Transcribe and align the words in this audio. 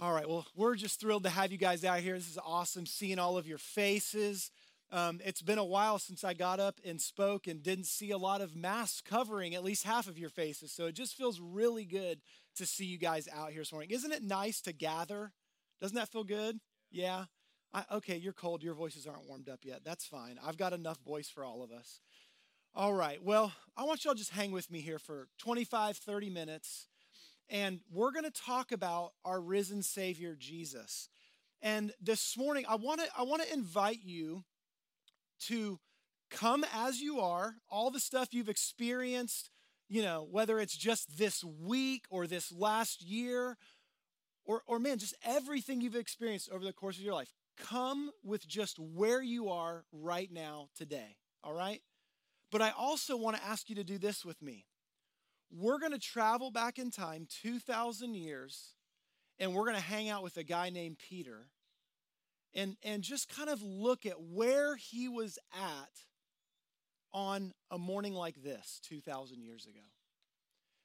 All 0.00 0.12
right, 0.12 0.28
well, 0.28 0.46
we're 0.54 0.76
just 0.76 1.00
thrilled 1.00 1.24
to 1.24 1.28
have 1.28 1.50
you 1.50 1.58
guys 1.58 1.84
out 1.84 1.98
here. 1.98 2.14
This 2.14 2.30
is 2.30 2.38
awesome 2.46 2.86
seeing 2.86 3.18
all 3.18 3.36
of 3.36 3.48
your 3.48 3.58
faces. 3.58 4.52
Um, 4.92 5.18
it's 5.24 5.42
been 5.42 5.58
a 5.58 5.64
while 5.64 5.98
since 5.98 6.22
I 6.22 6.34
got 6.34 6.60
up 6.60 6.78
and 6.84 7.00
spoke 7.00 7.48
and 7.48 7.64
didn't 7.64 7.86
see 7.86 8.12
a 8.12 8.16
lot 8.16 8.40
of 8.40 8.54
masks 8.54 9.00
covering 9.00 9.56
at 9.56 9.64
least 9.64 9.82
half 9.82 10.06
of 10.06 10.16
your 10.16 10.30
faces. 10.30 10.70
So 10.70 10.86
it 10.86 10.94
just 10.94 11.16
feels 11.16 11.40
really 11.40 11.84
good 11.84 12.20
to 12.58 12.64
see 12.64 12.84
you 12.84 12.96
guys 12.96 13.28
out 13.36 13.50
here 13.50 13.62
this 13.62 13.72
morning. 13.72 13.90
Isn't 13.90 14.12
it 14.12 14.22
nice 14.22 14.60
to 14.62 14.72
gather? 14.72 15.32
Doesn't 15.80 15.96
that 15.96 16.12
feel 16.12 16.22
good? 16.22 16.60
Yeah. 16.92 17.24
I, 17.74 17.84
okay, 17.94 18.18
you're 18.18 18.32
cold. 18.32 18.62
Your 18.62 18.74
voices 18.74 19.04
aren't 19.04 19.26
warmed 19.26 19.48
up 19.48 19.64
yet. 19.64 19.80
That's 19.84 20.06
fine. 20.06 20.38
I've 20.46 20.56
got 20.56 20.72
enough 20.72 20.98
voice 21.04 21.28
for 21.28 21.44
all 21.44 21.60
of 21.60 21.72
us. 21.72 21.98
All 22.72 22.94
right. 22.94 23.20
Well, 23.20 23.52
I 23.76 23.82
want 23.82 24.04
y'all 24.04 24.14
just 24.14 24.30
hang 24.30 24.52
with 24.52 24.70
me 24.70 24.78
here 24.78 25.00
for 25.00 25.26
25, 25.38 25.96
30 25.96 26.30
minutes 26.30 26.86
and 27.50 27.80
we're 27.90 28.12
going 28.12 28.24
to 28.24 28.30
talk 28.30 28.72
about 28.72 29.12
our 29.24 29.40
risen 29.40 29.82
Savior 29.82 30.36
Jesus. 30.38 31.08
And 31.62 31.92
this 32.00 32.36
morning, 32.36 32.64
I 32.68 32.76
want 32.76 33.00
to 33.00 33.06
I 33.16 33.22
want 33.22 33.42
to 33.42 33.52
invite 33.52 34.00
you 34.04 34.44
to 35.46 35.80
come 36.30 36.64
as 36.74 37.00
you 37.00 37.20
are, 37.20 37.54
all 37.70 37.90
the 37.90 38.00
stuff 38.00 38.28
you've 38.32 38.48
experienced, 38.48 39.50
you 39.88 40.02
know, 40.02 40.26
whether 40.30 40.60
it's 40.60 40.76
just 40.76 41.18
this 41.18 41.42
week 41.42 42.04
or 42.10 42.26
this 42.26 42.52
last 42.52 43.02
year, 43.02 43.56
or, 44.44 44.62
or 44.66 44.78
man, 44.78 44.98
just 44.98 45.14
everything 45.24 45.80
you've 45.80 45.96
experienced 45.96 46.50
over 46.50 46.64
the 46.64 46.72
course 46.72 46.96
of 46.96 47.02
your 47.02 47.14
life. 47.14 47.32
Come 47.56 48.10
with 48.22 48.46
just 48.46 48.78
where 48.78 49.22
you 49.22 49.48
are 49.48 49.84
right 49.92 50.30
now 50.30 50.68
today, 50.76 51.16
all 51.42 51.52
right? 51.52 51.80
But 52.52 52.62
I 52.62 52.70
also 52.70 53.16
want 53.16 53.36
to 53.36 53.44
ask 53.44 53.68
you 53.68 53.74
to 53.76 53.84
do 53.84 53.98
this 53.98 54.24
with 54.24 54.40
me 54.40 54.64
we're 55.50 55.78
going 55.78 55.92
to 55.92 55.98
travel 55.98 56.50
back 56.50 56.78
in 56.78 56.90
time 56.90 57.26
2,000 57.42 58.14
years 58.14 58.74
and 59.38 59.54
we're 59.54 59.64
going 59.64 59.76
to 59.76 59.82
hang 59.82 60.08
out 60.08 60.22
with 60.22 60.36
a 60.36 60.42
guy 60.42 60.70
named 60.70 60.98
Peter 60.98 61.46
and, 62.54 62.76
and 62.82 63.02
just 63.02 63.28
kind 63.34 63.48
of 63.48 63.62
look 63.62 64.06
at 64.06 64.20
where 64.20 64.76
he 64.76 65.08
was 65.08 65.38
at 65.54 65.90
on 67.12 67.52
a 67.70 67.78
morning 67.78 68.14
like 68.14 68.42
this 68.42 68.80
2,000 68.88 69.42
years 69.42 69.66
ago. 69.66 69.84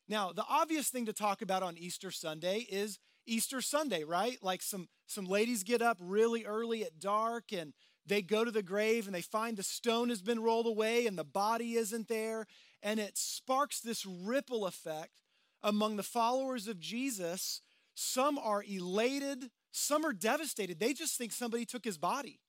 Now, 0.07 0.31
the 0.31 0.45
obvious 0.49 0.89
thing 0.89 1.05
to 1.05 1.13
talk 1.13 1.41
about 1.41 1.63
on 1.63 1.77
Easter 1.77 2.11
Sunday 2.11 2.59
is 2.69 2.99
Easter 3.25 3.61
Sunday, 3.61 4.03
right? 4.03 4.37
Like 4.41 4.61
some, 4.61 4.87
some 5.07 5.25
ladies 5.25 5.63
get 5.63 5.81
up 5.81 5.97
really 5.99 6.45
early 6.45 6.83
at 6.83 6.99
dark 6.99 7.53
and 7.53 7.73
they 8.05 8.21
go 8.21 8.43
to 8.43 8.51
the 8.51 8.63
grave 8.63 9.05
and 9.05 9.15
they 9.15 9.21
find 9.21 9.55
the 9.55 9.63
stone 9.63 10.09
has 10.09 10.21
been 10.21 10.41
rolled 10.41 10.67
away 10.67 11.07
and 11.07 11.17
the 11.17 11.23
body 11.23 11.75
isn't 11.75 12.09
there 12.09 12.45
and 12.83 12.99
it 12.99 13.17
sparks 13.17 13.79
this 13.79 14.05
ripple 14.05 14.67
effect 14.67 15.21
among 15.63 15.95
the 15.95 16.03
followers 16.03 16.67
of 16.67 16.79
Jesus. 16.79 17.61
Some 17.95 18.37
are 18.37 18.63
elated, 18.63 19.49
some 19.71 20.05
are 20.05 20.13
devastated. 20.13 20.79
They 20.79 20.93
just 20.93 21.17
think 21.17 21.31
somebody 21.31 21.65
took 21.65 21.85
his 21.85 21.97
body. 21.97 22.41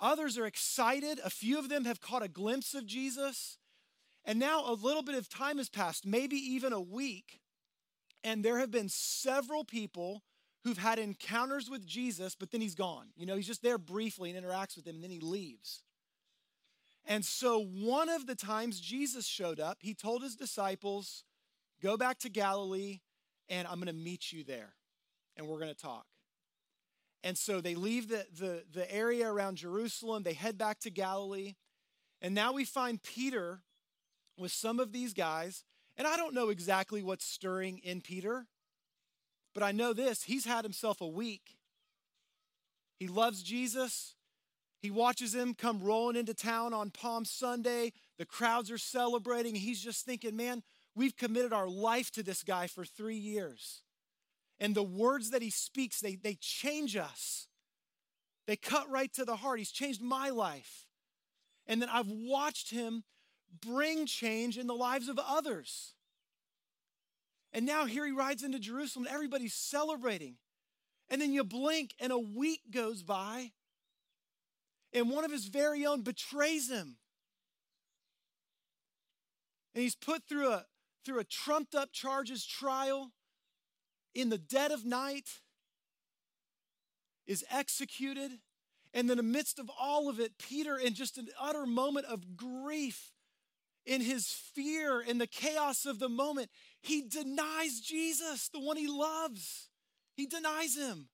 Others 0.00 0.36
are 0.36 0.46
excited. 0.46 1.20
A 1.24 1.30
few 1.30 1.58
of 1.58 1.68
them 1.68 1.84
have 1.84 2.00
caught 2.00 2.22
a 2.24 2.28
glimpse 2.28 2.74
of 2.74 2.86
Jesus. 2.86 3.58
And 4.24 4.38
now 4.38 4.64
a 4.66 4.74
little 4.74 5.02
bit 5.02 5.14
of 5.14 5.28
time 5.28 5.58
has 5.58 5.68
passed, 5.68 6.04
maybe 6.04 6.36
even 6.36 6.72
a 6.72 6.80
week, 6.80 7.40
and 8.24 8.44
there 8.44 8.58
have 8.58 8.70
been 8.70 8.88
several 8.88 9.64
people 9.64 10.22
who've 10.62 10.78
had 10.78 10.98
encounters 10.98 11.68
with 11.68 11.84
Jesus, 11.84 12.36
but 12.36 12.52
then 12.52 12.60
he's 12.60 12.76
gone. 12.76 13.08
You 13.16 13.26
know, 13.26 13.34
he's 13.34 13.48
just 13.48 13.62
there 13.62 13.78
briefly 13.78 14.30
and 14.30 14.44
interacts 14.44 14.76
with 14.76 14.84
them, 14.84 14.94
and 14.94 15.02
then 15.02 15.10
he 15.10 15.18
leaves. 15.18 15.82
And 17.04 17.24
so, 17.24 17.62
one 17.62 18.08
of 18.08 18.26
the 18.26 18.34
times 18.34 18.80
Jesus 18.80 19.26
showed 19.26 19.58
up, 19.58 19.78
he 19.80 19.94
told 19.94 20.22
his 20.22 20.36
disciples, 20.36 21.24
Go 21.82 21.96
back 21.96 22.18
to 22.20 22.28
Galilee, 22.28 23.00
and 23.48 23.66
I'm 23.66 23.74
going 23.74 23.86
to 23.86 23.92
meet 23.92 24.32
you 24.32 24.44
there, 24.44 24.74
and 25.36 25.48
we're 25.48 25.58
going 25.58 25.74
to 25.74 25.80
talk. 25.80 26.06
And 27.24 27.36
so 27.36 27.60
they 27.60 27.74
leave 27.74 28.08
the, 28.08 28.26
the, 28.36 28.64
the 28.72 28.92
area 28.92 29.30
around 29.30 29.56
Jerusalem, 29.56 30.22
they 30.22 30.32
head 30.32 30.58
back 30.58 30.78
to 30.80 30.90
Galilee, 30.90 31.54
and 32.20 32.34
now 32.34 32.52
we 32.52 32.64
find 32.64 33.02
Peter 33.02 33.62
with 34.38 34.52
some 34.52 34.78
of 34.80 34.92
these 34.92 35.12
guys. 35.12 35.64
And 35.96 36.06
I 36.06 36.16
don't 36.16 36.34
know 36.34 36.48
exactly 36.48 37.02
what's 37.02 37.24
stirring 37.24 37.78
in 37.78 38.00
Peter, 38.00 38.46
but 39.54 39.62
I 39.62 39.72
know 39.72 39.92
this 39.92 40.22
he's 40.22 40.46
had 40.46 40.64
himself 40.64 41.00
a 41.00 41.06
week. 41.06 41.56
He 42.98 43.08
loves 43.08 43.42
Jesus. 43.42 44.14
He 44.82 44.90
watches 44.90 45.32
him 45.32 45.54
come 45.54 45.80
rolling 45.80 46.16
into 46.16 46.34
town 46.34 46.74
on 46.74 46.90
Palm 46.90 47.24
Sunday. 47.24 47.92
The 48.18 48.26
crowds 48.26 48.68
are 48.68 48.78
celebrating. 48.78 49.54
He's 49.54 49.80
just 49.80 50.04
thinking, 50.04 50.34
man, 50.34 50.64
we've 50.96 51.16
committed 51.16 51.52
our 51.52 51.68
life 51.68 52.10
to 52.12 52.24
this 52.24 52.42
guy 52.42 52.66
for 52.66 52.84
three 52.84 53.16
years. 53.16 53.82
And 54.58 54.74
the 54.74 54.82
words 54.82 55.30
that 55.30 55.40
he 55.40 55.50
speaks, 55.50 56.00
they, 56.00 56.16
they 56.16 56.34
change 56.34 56.96
us. 56.96 57.46
They 58.48 58.56
cut 58.56 58.90
right 58.90 59.12
to 59.14 59.24
the 59.24 59.36
heart. 59.36 59.60
He's 59.60 59.70
changed 59.70 60.02
my 60.02 60.30
life. 60.30 60.86
And 61.68 61.80
then 61.80 61.88
I've 61.88 62.10
watched 62.10 62.70
him 62.70 63.04
bring 63.64 64.04
change 64.06 64.58
in 64.58 64.66
the 64.66 64.74
lives 64.74 65.08
of 65.08 65.18
others. 65.24 65.94
And 67.52 67.64
now 67.64 67.84
here 67.86 68.04
he 68.04 68.12
rides 68.12 68.42
into 68.42 68.58
Jerusalem, 68.58 69.06
everybody's 69.08 69.54
celebrating. 69.54 70.38
And 71.08 71.20
then 71.20 71.32
you 71.32 71.44
blink, 71.44 71.94
and 72.00 72.10
a 72.10 72.18
week 72.18 72.62
goes 72.70 73.02
by, 73.02 73.52
and 74.92 75.10
one 75.10 75.24
of 75.24 75.30
his 75.30 75.46
very 75.46 75.86
own 75.86 76.02
betrays 76.02 76.70
him. 76.70 76.96
And 79.74 79.82
he's 79.82 79.94
put 79.94 80.24
through 80.28 80.50
a 80.50 80.66
through 81.04 81.18
a 81.18 81.24
trumped 81.24 81.74
up 81.74 81.92
charges 81.92 82.46
trial. 82.46 83.12
In 84.14 84.28
the 84.28 84.38
dead 84.38 84.70
of 84.70 84.84
night 84.84 85.28
is 87.26 87.44
executed. 87.50 88.32
And 88.94 89.10
in 89.10 89.16
the 89.16 89.22
midst 89.22 89.58
of 89.58 89.70
all 89.80 90.10
of 90.10 90.20
it 90.20 90.36
Peter 90.38 90.76
in 90.76 90.94
just 90.94 91.16
an 91.16 91.28
utter 91.40 91.64
moment 91.64 92.06
of 92.06 92.36
grief 92.36 93.12
in 93.86 94.02
his 94.02 94.26
fear 94.26 95.00
in 95.00 95.18
the 95.18 95.26
chaos 95.26 95.86
of 95.86 95.98
the 95.98 96.10
moment 96.10 96.50
he 96.80 97.02
denies 97.02 97.80
Jesus 97.80 98.48
the 98.48 98.60
one 98.60 98.76
he 98.76 98.86
loves. 98.86 99.70
He 100.14 100.26
denies 100.26 100.76
him 100.76 101.08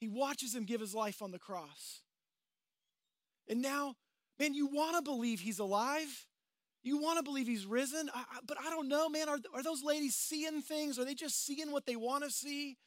he 0.00 0.08
watches 0.08 0.54
him 0.54 0.64
give 0.64 0.80
his 0.80 0.94
life 0.94 1.20
on 1.20 1.30
the 1.30 1.38
cross. 1.38 2.00
And 3.48 3.60
now, 3.60 3.94
man, 4.38 4.54
you 4.54 4.66
want 4.66 4.96
to 4.96 5.02
believe 5.02 5.40
he's 5.40 5.58
alive. 5.58 6.26
You 6.82 6.96
want 6.98 7.18
to 7.18 7.22
believe 7.22 7.46
he's 7.46 7.66
risen. 7.66 8.08
I, 8.14 8.20
I, 8.20 8.38
but 8.46 8.56
I 8.58 8.70
don't 8.70 8.88
know, 8.88 9.10
man. 9.10 9.28
Are, 9.28 9.38
are 9.54 9.62
those 9.62 9.84
ladies 9.84 10.14
seeing 10.14 10.62
things? 10.62 10.98
Are 10.98 11.04
they 11.04 11.14
just 11.14 11.44
seeing 11.44 11.70
what 11.70 11.84
they 11.84 11.96
want 11.96 12.24
to 12.24 12.30
see? 12.30 12.78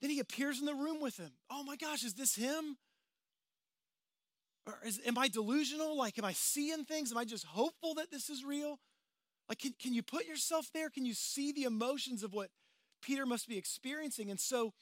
Then 0.00 0.10
he 0.10 0.18
appears 0.20 0.58
in 0.58 0.64
the 0.64 0.74
room 0.74 1.00
with 1.00 1.18
him. 1.18 1.32
Oh 1.50 1.62
my 1.62 1.76
gosh, 1.76 2.02
is 2.02 2.14
this 2.14 2.34
him? 2.34 2.78
Or 4.66 4.78
is, 4.86 4.98
am 5.06 5.18
I 5.18 5.28
delusional? 5.28 5.96
Like, 5.96 6.18
am 6.18 6.24
I 6.24 6.32
seeing 6.32 6.84
things? 6.84 7.12
Am 7.12 7.18
I 7.18 7.24
just 7.26 7.44
hopeful 7.44 7.94
that 7.96 8.10
this 8.10 8.30
is 8.30 8.42
real? 8.42 8.78
Like, 9.48 9.58
can, 9.58 9.74
can 9.78 9.92
you 9.92 10.02
put 10.02 10.26
yourself 10.26 10.70
there? 10.72 10.88
Can 10.88 11.04
you 11.04 11.12
see 11.12 11.52
the 11.52 11.64
emotions 11.64 12.22
of 12.22 12.32
what 12.32 12.48
Peter 13.02 13.26
must 13.26 13.48
be 13.48 13.58
experiencing? 13.58 14.30
And 14.30 14.40
so 14.40 14.72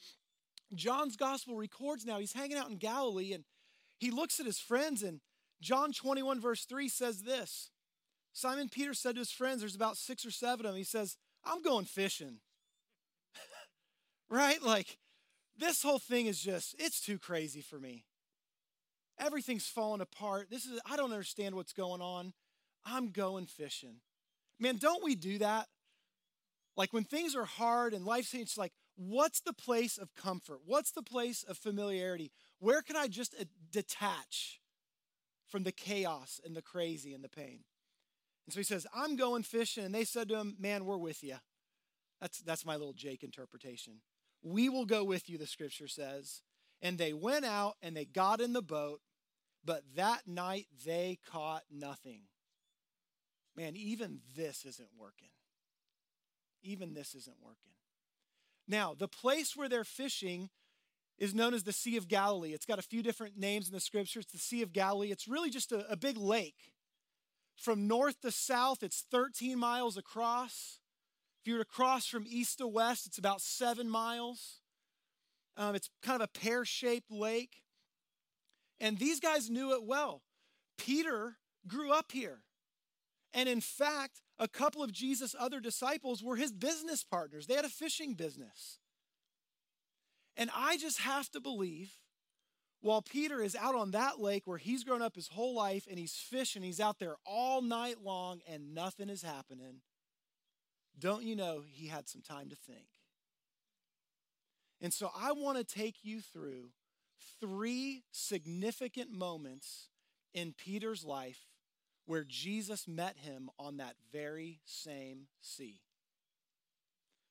John's 0.75 1.17
gospel 1.17 1.57
records 1.57 2.05
now 2.05 2.19
he's 2.19 2.33
hanging 2.33 2.59
out 2.59 2.71
in 2.71 2.77
Galilee 2.77 3.33
and 3.33 3.45
he 3.99 4.11
looks 4.11 4.39
at 4.39 4.47
his 4.47 4.59
friends 4.59 5.03
and 5.03 5.21
John 5.61 5.93
21 5.93 6.41
verse 6.41 6.65
3 6.65 6.89
says 6.89 7.23
this. 7.23 7.71
Simon 8.33 8.69
Peter 8.69 8.95
said 8.95 9.15
to 9.15 9.21
his 9.21 9.33
friends, 9.33 9.61
there's 9.61 9.75
about 9.75 9.97
six 9.97 10.25
or 10.25 10.31
seven 10.31 10.65
of 10.65 10.73
them, 10.73 10.79
he 10.79 10.85
says, 10.85 11.17
I'm 11.45 11.63
going 11.63 11.87
fishing. 11.87 12.39
right? 14.31 14.63
Like, 14.63 14.99
this 15.57 15.83
whole 15.83 15.99
thing 15.99 16.27
is 16.27 16.41
just, 16.41 16.77
it's 16.79 17.01
too 17.01 17.19
crazy 17.19 17.61
for 17.61 17.81
me. 17.81 18.05
Everything's 19.19 19.67
falling 19.67 20.01
apart. 20.01 20.49
This 20.51 20.67
is, 20.67 20.81
I 20.89 20.97
don't 20.97 21.11
understand 21.11 21.57
what's 21.57 21.73
going 21.73 22.01
on. 22.01 22.33
I'm 22.85 23.11
going 23.11 23.47
fishing. 23.47 23.97
Man, 24.61 24.77
don't 24.77 25.03
we 25.03 25.17
do 25.17 25.39
that? 25.39 25.67
Like 26.77 26.93
when 26.93 27.05
things 27.05 27.35
are 27.35 27.45
hard 27.45 27.93
and 27.93 28.05
life's 28.05 28.33
it's 28.35 28.57
like, 28.57 28.73
what's 28.99 29.41
the 29.41 29.53
place 29.53 29.97
of 29.97 30.15
comfort? 30.15 30.61
What's 30.67 30.91
the 30.91 31.03
place 31.03 31.45
of 31.45 31.57
familiarity? 31.57 32.33
Where 32.59 32.83
can 32.83 32.97
I 32.97 33.07
just 33.07 33.35
uh, 33.41 33.45
detach 33.71 34.61
from 35.47 35.63
the 35.63 35.73
chaos 35.73 36.41
and 36.45 36.55
the 36.57 36.63
crazy 36.63 37.15
and 37.15 37.23
the 37.23 37.29
pain? 37.29 37.61
And 38.47 38.53
so 38.53 38.61
he 38.61 38.65
says, 38.65 38.87
I'm 38.95 39.17
going 39.17 39.45
fishing. 39.45 39.85
And 39.85 39.95
they 39.95 40.05
said 40.05 40.29
to 40.29 40.37
him, 40.37 40.57
Man, 40.59 40.85
we're 40.85 40.97
with 40.97 41.23
you. 41.23 41.37
That's, 42.21 42.41
that's 42.41 42.67
my 42.67 42.75
little 42.75 42.93
Jake 42.93 43.23
interpretation. 43.23 44.01
We 44.43 44.69
will 44.69 44.87
go 44.87 45.05
with 45.05 45.29
you, 45.29 45.39
the 45.39 45.47
scripture 45.47 45.89
says. 45.89 46.43
And 46.83 46.99
they 46.99 47.13
went 47.13 47.45
out 47.45 47.75
and 47.83 47.97
they 47.97 48.05
got 48.05 48.41
in 48.41 48.53
the 48.53 48.63
boat, 48.63 49.01
but 49.65 49.83
that 49.97 50.27
night 50.27 50.67
they 50.85 51.19
caught 51.31 51.63
nothing. 51.71 52.23
Man, 53.57 53.75
even 53.77 54.21
this 54.37 54.65
isn't 54.65 54.91
working. 54.97 55.29
Even 56.63 56.95
this 56.95 57.15
isn't 57.15 57.37
working. 57.43 57.73
Now, 58.69 58.95
the 58.97 59.09
place 59.09 59.57
where 59.57 59.69
they're 59.69 59.83
fishing 59.83 60.51
is 61.19 61.35
known 61.35 61.55
as 61.55 61.65
the 61.65 61.73
Sea 61.73 61.97
of 61.97 62.07
Galilee. 62.07 62.53
It's 62.53 62.67
got 62.67 62.79
a 62.79 62.83
few 62.83 63.03
different 63.03 63.37
names 63.37 63.67
in 63.67 63.75
the 63.75 63.81
scripture. 63.81 64.21
It's 64.21 64.33
the 64.33 64.39
Sea 64.39 64.63
of 64.63 64.73
Galilee. 64.73 65.11
It's 65.11 65.27
really 65.27 65.51
just 65.51 65.73
a, 65.73 65.91
a 65.91 65.97
big 65.97 66.17
lake. 66.17 66.73
From 67.57 67.89
north 67.89 68.21
to 68.21 68.31
south, 68.31 68.83
it's 68.83 69.05
13 69.11 69.59
miles 69.59 69.97
across. 69.97 70.79
If 71.41 71.49
you 71.49 71.55
were 71.55 71.65
to 71.65 71.65
cross 71.65 72.07
from 72.07 72.27
east 72.29 72.59
to 72.59 72.69
west, 72.69 73.07
it's 73.07 73.19
about 73.19 73.41
seven 73.41 73.89
miles. 73.89 74.61
Um, 75.57 75.75
it's 75.75 75.91
kind 76.03 76.23
of 76.23 76.29
a 76.29 76.39
pear 76.39 76.65
shaped 76.65 77.11
lake. 77.11 77.63
And 78.81 78.99
these 78.99 79.19
guys 79.19 79.51
knew 79.51 79.73
it 79.73 79.83
well. 79.83 80.23
Peter 80.77 81.39
grew 81.67 81.91
up 81.91 82.13
here. 82.13 82.43
And 83.35 83.49
in 83.49 83.61
fact, 83.61 84.21
a 84.39 84.49
couple 84.49 84.83
of 84.83 84.93
Jesus' 84.93 85.35
other 85.39 85.61
disciples 85.61 86.23
were 86.23 86.37
his 86.37 86.53
business 86.53 87.05
partners. 87.05 87.47
They 87.47 87.55
had 87.55 87.65
a 87.65 87.71
fishing 87.71 88.15
business. 88.15 88.79
And 90.37 90.51
I 90.55 90.77
just 90.77 91.01
have 91.01 91.29
to 91.31 91.41
believe 91.41 91.93
while 92.81 93.03
Peter 93.03 93.43
is 93.43 93.57
out 93.57 93.75
on 93.75 93.91
that 93.91 94.21
lake 94.21 94.43
where 94.47 94.59
he's 94.59 94.85
grown 94.85 95.03
up 95.03 95.17
his 95.17 95.29
whole 95.29 95.55
life 95.55 95.87
and 95.91 95.99
he's 95.99 96.15
fishing, 96.15 96.63
he's 96.63 96.81
out 96.81 97.01
there 97.01 97.17
all 97.27 97.61
night 97.61 97.97
long 98.05 98.41
and 98.49 98.73
nothing 98.75 99.09
is 99.09 99.23
happening. 99.23 99.81
Don't 100.97 101.25
you 101.25 101.35
know 101.35 101.65
he 101.69 101.89
had 101.89 102.09
some 102.09 102.23
time 102.23 102.49
to 102.51 102.57
think? 102.57 102.87
And 104.81 104.93
so 104.93 105.11
I 105.17 105.33
want 105.33 105.59
to 105.59 105.65
take 105.65 106.05
you 106.05 106.21
through 106.21 106.71
three 107.41 108.05
significant 108.13 109.13
moments 109.13 109.89
in 110.33 110.55
Peter's 110.57 111.05
life 111.05 111.47
where 112.09 112.25
Jesus 112.25 112.89
met 112.89 113.19
him 113.19 113.51
on 113.59 113.77
that 113.77 113.95
very 114.11 114.61
same 114.65 115.27
sea. 115.43 115.83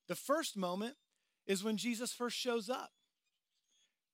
The 0.08 0.16
first 0.16 0.56
moment 0.56 0.94
is 1.48 1.64
when 1.64 1.78
Jesus 1.78 2.14
first 2.14 2.38
shows 2.38 2.70
up. 2.70 2.92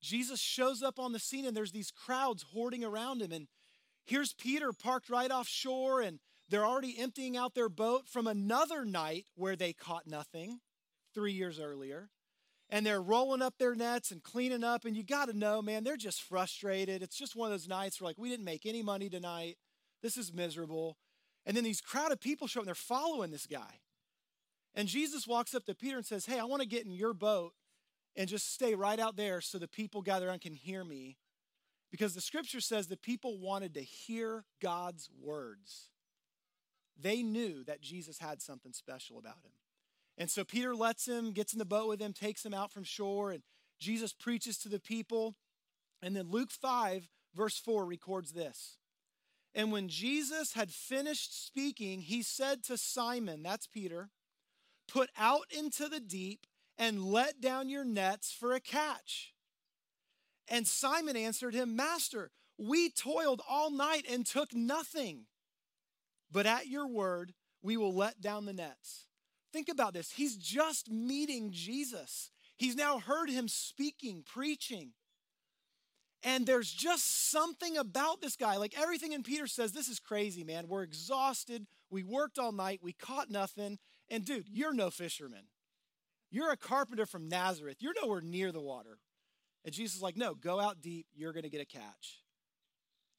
Jesus 0.00 0.40
shows 0.40 0.82
up 0.82 0.98
on 0.98 1.12
the 1.12 1.18
scene 1.18 1.44
and 1.44 1.54
there's 1.54 1.72
these 1.72 1.90
crowds 1.90 2.46
hoarding 2.54 2.82
around 2.82 3.20
him. 3.20 3.30
And 3.30 3.46
here's 4.06 4.32
Peter 4.32 4.72
parked 4.72 5.10
right 5.10 5.30
offshore 5.30 6.00
and 6.00 6.18
they're 6.48 6.64
already 6.64 6.98
emptying 6.98 7.36
out 7.36 7.54
their 7.54 7.68
boat 7.68 8.08
from 8.08 8.26
another 8.26 8.86
night 8.86 9.26
where 9.34 9.56
they 9.56 9.74
caught 9.74 10.06
nothing 10.06 10.60
three 11.14 11.32
years 11.32 11.60
earlier 11.60 12.08
and 12.70 12.86
they're 12.86 13.02
rolling 13.02 13.42
up 13.42 13.58
their 13.58 13.74
nets 13.74 14.10
and 14.10 14.22
cleaning 14.22 14.64
up. 14.64 14.86
And 14.86 14.96
you 14.96 15.02
got 15.02 15.28
to 15.28 15.36
know, 15.36 15.60
man, 15.60 15.84
they're 15.84 15.98
just 15.98 16.22
frustrated. 16.22 17.02
It's 17.02 17.18
just 17.18 17.36
one 17.36 17.52
of 17.52 17.52
those 17.52 17.68
nights 17.68 18.00
where, 18.00 18.08
like, 18.08 18.18
we 18.18 18.30
didn't 18.30 18.46
make 18.46 18.64
any 18.64 18.82
money 18.82 19.10
tonight. 19.10 19.58
This 20.04 20.18
is 20.18 20.34
miserable. 20.34 20.98
And 21.46 21.56
then 21.56 21.64
these 21.64 21.80
crowd 21.80 22.12
of 22.12 22.20
people 22.20 22.46
show 22.46 22.60
up 22.60 22.64
and 22.64 22.68
they're 22.68 22.74
following 22.74 23.30
this 23.30 23.46
guy. 23.46 23.80
And 24.74 24.86
Jesus 24.86 25.26
walks 25.26 25.54
up 25.54 25.64
to 25.64 25.74
Peter 25.74 25.96
and 25.96 26.04
says, 26.04 26.26
Hey, 26.26 26.38
I 26.38 26.44
want 26.44 26.60
to 26.60 26.68
get 26.68 26.84
in 26.84 26.92
your 26.92 27.14
boat 27.14 27.54
and 28.14 28.28
just 28.28 28.52
stay 28.52 28.74
right 28.74 29.00
out 29.00 29.16
there 29.16 29.40
so 29.40 29.56
the 29.56 29.66
people 29.66 30.02
gather 30.02 30.28
around 30.28 30.42
can 30.42 30.52
hear 30.52 30.84
me. 30.84 31.16
Because 31.90 32.14
the 32.14 32.20
scripture 32.20 32.60
says 32.60 32.88
that 32.88 33.00
people 33.00 33.38
wanted 33.38 33.72
to 33.74 33.80
hear 33.80 34.44
God's 34.60 35.08
words. 35.22 35.88
They 37.00 37.22
knew 37.22 37.64
that 37.64 37.80
Jesus 37.80 38.18
had 38.18 38.42
something 38.42 38.74
special 38.74 39.16
about 39.16 39.38
him. 39.42 39.52
And 40.18 40.30
so 40.30 40.44
Peter 40.44 40.76
lets 40.76 41.08
him, 41.08 41.32
gets 41.32 41.54
in 41.54 41.58
the 41.58 41.64
boat 41.64 41.88
with 41.88 42.02
him, 42.02 42.12
takes 42.12 42.44
him 42.44 42.52
out 42.52 42.70
from 42.70 42.84
shore, 42.84 43.30
and 43.30 43.42
Jesus 43.80 44.12
preaches 44.12 44.58
to 44.58 44.68
the 44.68 44.80
people. 44.80 45.36
And 46.02 46.14
then 46.14 46.30
Luke 46.30 46.50
5, 46.50 47.08
verse 47.34 47.58
4, 47.58 47.86
records 47.86 48.32
this. 48.32 48.76
And 49.54 49.70
when 49.70 49.88
Jesus 49.88 50.54
had 50.54 50.70
finished 50.70 51.46
speaking, 51.46 52.00
he 52.00 52.22
said 52.22 52.64
to 52.64 52.76
Simon, 52.76 53.42
that's 53.42 53.66
Peter, 53.66 54.10
put 54.88 55.10
out 55.16 55.46
into 55.56 55.88
the 55.88 56.00
deep 56.00 56.46
and 56.76 57.04
let 57.04 57.40
down 57.40 57.68
your 57.68 57.84
nets 57.84 58.32
for 58.32 58.52
a 58.52 58.60
catch. 58.60 59.32
And 60.48 60.66
Simon 60.66 61.16
answered 61.16 61.54
him, 61.54 61.76
Master, 61.76 62.30
we 62.58 62.90
toiled 62.90 63.40
all 63.48 63.70
night 63.70 64.06
and 64.10 64.26
took 64.26 64.52
nothing. 64.52 65.26
But 66.30 66.46
at 66.46 66.66
your 66.66 66.88
word, 66.88 67.32
we 67.62 67.76
will 67.76 67.94
let 67.94 68.20
down 68.20 68.44
the 68.44 68.52
nets. 68.52 69.06
Think 69.52 69.68
about 69.68 69.94
this. 69.94 70.10
He's 70.10 70.36
just 70.36 70.90
meeting 70.90 71.50
Jesus. 71.52 72.30
He's 72.56 72.74
now 72.74 72.98
heard 72.98 73.30
him 73.30 73.46
speaking, 73.46 74.24
preaching. 74.26 74.92
And 76.24 76.46
there's 76.46 76.72
just 76.72 77.30
something 77.30 77.76
about 77.76 78.22
this 78.22 78.34
guy. 78.34 78.56
Like 78.56 78.74
everything 78.80 79.12
in 79.12 79.22
Peter 79.22 79.46
says, 79.46 79.72
this 79.72 79.88
is 79.88 80.00
crazy, 80.00 80.42
man. 80.42 80.68
We're 80.68 80.82
exhausted. 80.82 81.66
We 81.90 82.02
worked 82.02 82.38
all 82.38 82.50
night. 82.50 82.80
We 82.82 82.94
caught 82.94 83.30
nothing. 83.30 83.78
And 84.08 84.24
dude, 84.24 84.48
you're 84.48 84.72
no 84.72 84.90
fisherman. 84.90 85.44
You're 86.30 86.50
a 86.50 86.56
carpenter 86.56 87.04
from 87.04 87.28
Nazareth. 87.28 87.76
You're 87.80 87.94
nowhere 88.00 88.22
near 88.22 88.52
the 88.52 88.60
water. 88.60 88.98
And 89.64 89.74
Jesus 89.74 89.96
is 89.96 90.02
like, 90.02 90.16
no, 90.16 90.34
go 90.34 90.58
out 90.58 90.80
deep. 90.80 91.06
You're 91.14 91.32
going 91.32 91.44
to 91.44 91.50
get 91.50 91.60
a 91.60 91.66
catch. 91.66 92.22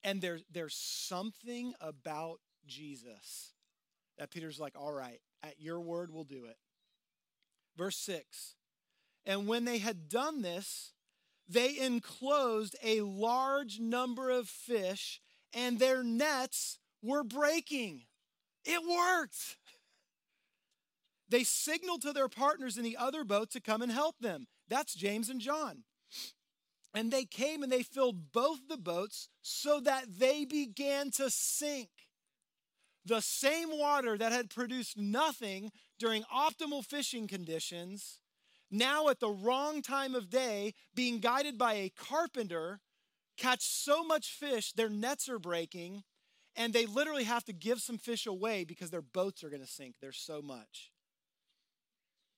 And 0.04 0.20
there, 0.20 0.40
there's 0.52 0.76
something 0.76 1.74
about 1.80 2.40
Jesus 2.66 3.54
that 4.18 4.32
Peter's 4.32 4.60
like, 4.60 4.74
all 4.76 4.92
right, 4.92 5.20
at 5.44 5.60
your 5.60 5.80
word, 5.80 6.12
we'll 6.12 6.24
do 6.24 6.46
it. 6.46 6.58
Verse 7.78 7.98
6 7.98 8.56
And 9.26 9.48
when 9.48 9.66
they 9.66 9.78
had 9.78 10.10
done 10.10 10.42
this, 10.42 10.94
they 11.48 11.78
enclosed 11.80 12.76
a 12.84 13.02
large 13.02 13.80
number 13.80 14.30
of 14.30 14.48
fish, 14.48 15.22
and 15.54 15.80
their 15.80 16.04
nets 16.04 16.80
were 17.02 17.24
breaking. 17.24 18.04
It 18.64 18.82
worked. 18.88 19.58
They 21.30 21.44
signaled 21.44 22.02
to 22.04 22.14
their 22.14 22.30
partners 22.30 22.78
in 22.78 22.84
the 22.84 22.98
other 22.98 23.24
boat 23.24 23.52
to 23.52 23.62
come 23.62 23.82
and 23.82 23.92
help 23.92 24.20
them. 24.20 24.48
That's 24.68 24.96
James 24.96 25.30
and 25.30 25.40
John. 25.40 25.84
And 26.94 27.12
they 27.12 27.26
came 27.26 27.62
and 27.62 27.72
they 27.72 27.84
filled 27.84 28.32
both 28.32 28.68
the 28.70 28.78
boats 28.78 29.28
so 29.42 29.80
that 29.82 30.06
they 30.18 30.46
began 30.46 31.12
to 31.12 31.30
sink 31.30 31.90
the 33.06 33.22
same 33.22 33.78
water 33.78 34.18
that 34.18 34.32
had 34.32 34.50
produced 34.50 34.98
nothing 34.98 35.72
during 36.00 36.24
optimal 36.24 36.84
fishing 36.84 37.28
conditions, 37.28 38.20
now 38.72 39.10
at 39.10 39.20
the 39.20 39.30
wrong 39.30 39.82
time 39.82 40.16
of 40.16 40.30
day, 40.30 40.74
being 40.94 41.20
guided 41.20 41.58
by 41.58 41.74
a 41.74 41.92
carpenter, 41.96 42.80
catch 43.38 43.62
so 43.64 44.04
much 44.04 44.30
fish, 44.32 44.74
their 44.74 44.90
nets 44.90 45.30
are 45.30 45.40
breaking, 45.40 46.04
and 46.56 46.74
they 46.74 46.86
literally 46.86 47.26
have 47.26 47.44
to 47.46 47.54
give 47.54 47.80
some 47.80 47.98
fish 47.98 48.26
away 48.26 48.64
because 48.64 48.90
their 48.90 49.02
boats 49.02 49.44
are 49.44 49.50
going 49.50 49.62
to 49.62 49.68
sink. 49.68 49.96
There's 50.02 50.18
so 50.18 50.42
much. 50.42 50.92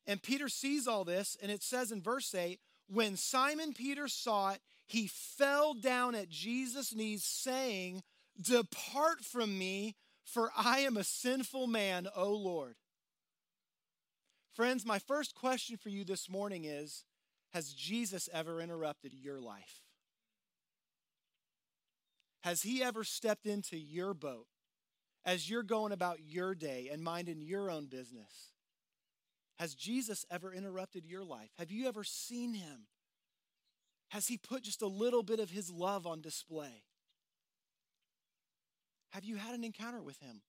And 0.06 0.24
Peter 0.24 0.50
sees 0.50 0.88
all 0.88 1.03
this, 1.03 1.38
and 1.41 1.51
it 1.51 1.62
says 1.62 1.91
in 1.91 2.01
verse 2.01 2.33
8 2.33 2.59
when 2.89 3.18
Simon 3.18 3.74
Peter 3.74 4.07
saw 4.07 4.51
it, 4.51 4.62
he 4.85 5.07
fell 5.07 5.74
down 5.74 6.15
at 6.15 6.29
Jesus' 6.29 6.95
knees, 6.95 7.24
saying, 7.24 8.03
Depart 8.41 9.25
from 9.25 9.57
me, 9.57 9.95
for 10.24 10.51
I 10.57 10.79
am 10.79 10.95
a 10.95 11.03
sinful 11.03 11.68
man, 11.68 12.07
O 12.15 12.31
Lord. 12.31 12.75
Friends, 14.57 14.88
my 14.88 14.98
first 14.98 15.36
question 15.36 15.77
for 15.77 15.89
you 15.89 16.04
this 16.04 16.27
morning 16.27 16.65
is 16.65 17.06
Has 17.54 17.74
Jesus 17.74 18.27
ever 18.34 18.60
interrupted 18.60 19.13
your 19.13 19.39
life? 19.39 19.84
Has 22.41 22.63
he 22.63 22.82
ever 22.82 23.03
stepped 23.03 23.46
into 23.46 23.77
your 23.77 24.15
boat 24.15 24.48
as 25.24 25.48
you're 25.48 25.62
going 25.62 25.91
about 25.91 26.22
your 26.25 26.55
day 26.55 26.89
and 26.91 27.03
minding 27.03 27.39
your 27.39 27.70
own 27.70 27.86
business? 27.86 28.53
Has 29.60 29.75
Jesus 29.75 30.25
ever 30.32 30.51
interrupted 30.51 31.05
your 31.05 31.24
life? 31.24 31.51
Have 31.60 31.70
you 31.70 31.88
ever 31.88 32.03
seen 32.03 32.55
him? 32.55 32.88
Has 34.10 34.25
he 34.25 34.39
put 34.39 34.63
just 34.63 34.82
a 34.82 34.88
little 34.88 35.22
bit 35.22 35.39
of 35.39 35.51
his 35.51 35.70
love 35.70 36.08
on 36.08 36.20
display? 36.20 36.82
Have 39.12 39.24
you 39.24 39.36
had 39.36 39.53
an 39.53 39.63
encounter 39.63 40.01
with 40.01 40.17
him? 40.20 40.41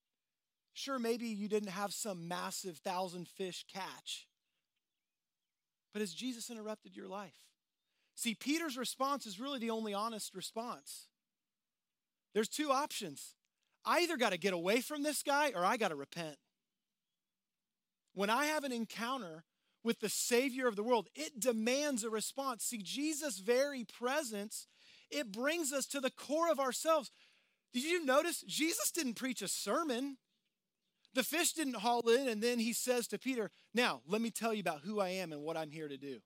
Sure, 0.78 1.00
maybe 1.00 1.26
you 1.26 1.48
didn't 1.48 1.70
have 1.70 1.92
some 1.92 2.28
massive 2.28 2.76
thousand 2.76 3.26
fish 3.26 3.64
catch, 3.72 4.28
but 5.92 5.98
has 5.98 6.14
Jesus 6.14 6.50
interrupted 6.50 6.96
your 6.96 7.08
life? 7.08 7.34
See, 8.14 8.36
Peter's 8.36 8.78
response 8.78 9.26
is 9.26 9.40
really 9.40 9.58
the 9.58 9.70
only 9.70 9.92
honest 9.92 10.36
response. 10.36 11.08
There's 12.32 12.48
two 12.48 12.70
options. 12.70 13.34
I 13.84 14.02
either 14.02 14.16
got 14.16 14.30
to 14.30 14.38
get 14.38 14.52
away 14.52 14.80
from 14.80 15.02
this 15.02 15.24
guy 15.24 15.50
or 15.52 15.64
I 15.64 15.78
got 15.78 15.88
to 15.88 15.96
repent. 15.96 16.36
When 18.14 18.30
I 18.30 18.44
have 18.44 18.62
an 18.62 18.70
encounter 18.70 19.42
with 19.82 19.98
the 19.98 20.08
Savior 20.08 20.68
of 20.68 20.76
the 20.76 20.84
world, 20.84 21.08
it 21.16 21.40
demands 21.40 22.04
a 22.04 22.10
response. 22.10 22.62
See, 22.62 22.82
Jesus' 22.84 23.40
very 23.40 23.82
presence, 23.82 24.68
it 25.10 25.32
brings 25.32 25.72
us 25.72 25.86
to 25.86 25.98
the 25.98 26.12
core 26.12 26.52
of 26.52 26.60
ourselves. 26.60 27.10
Did 27.72 27.82
you 27.82 28.04
notice 28.04 28.44
Jesus 28.46 28.92
didn't 28.92 29.14
preach 29.14 29.42
a 29.42 29.48
sermon? 29.48 30.18
The 31.14 31.22
fish 31.22 31.52
didn't 31.52 31.76
haul 31.76 32.08
in, 32.08 32.28
and 32.28 32.42
then 32.42 32.58
he 32.58 32.72
says 32.72 33.06
to 33.08 33.18
Peter, 33.18 33.50
Now, 33.74 34.02
let 34.06 34.20
me 34.20 34.30
tell 34.30 34.52
you 34.52 34.60
about 34.60 34.82
who 34.82 35.00
I 35.00 35.08
am 35.08 35.32
and 35.32 35.42
what 35.42 35.56
I'm 35.56 35.70
here 35.70 35.88
to 35.88 35.96
do. 35.96 36.20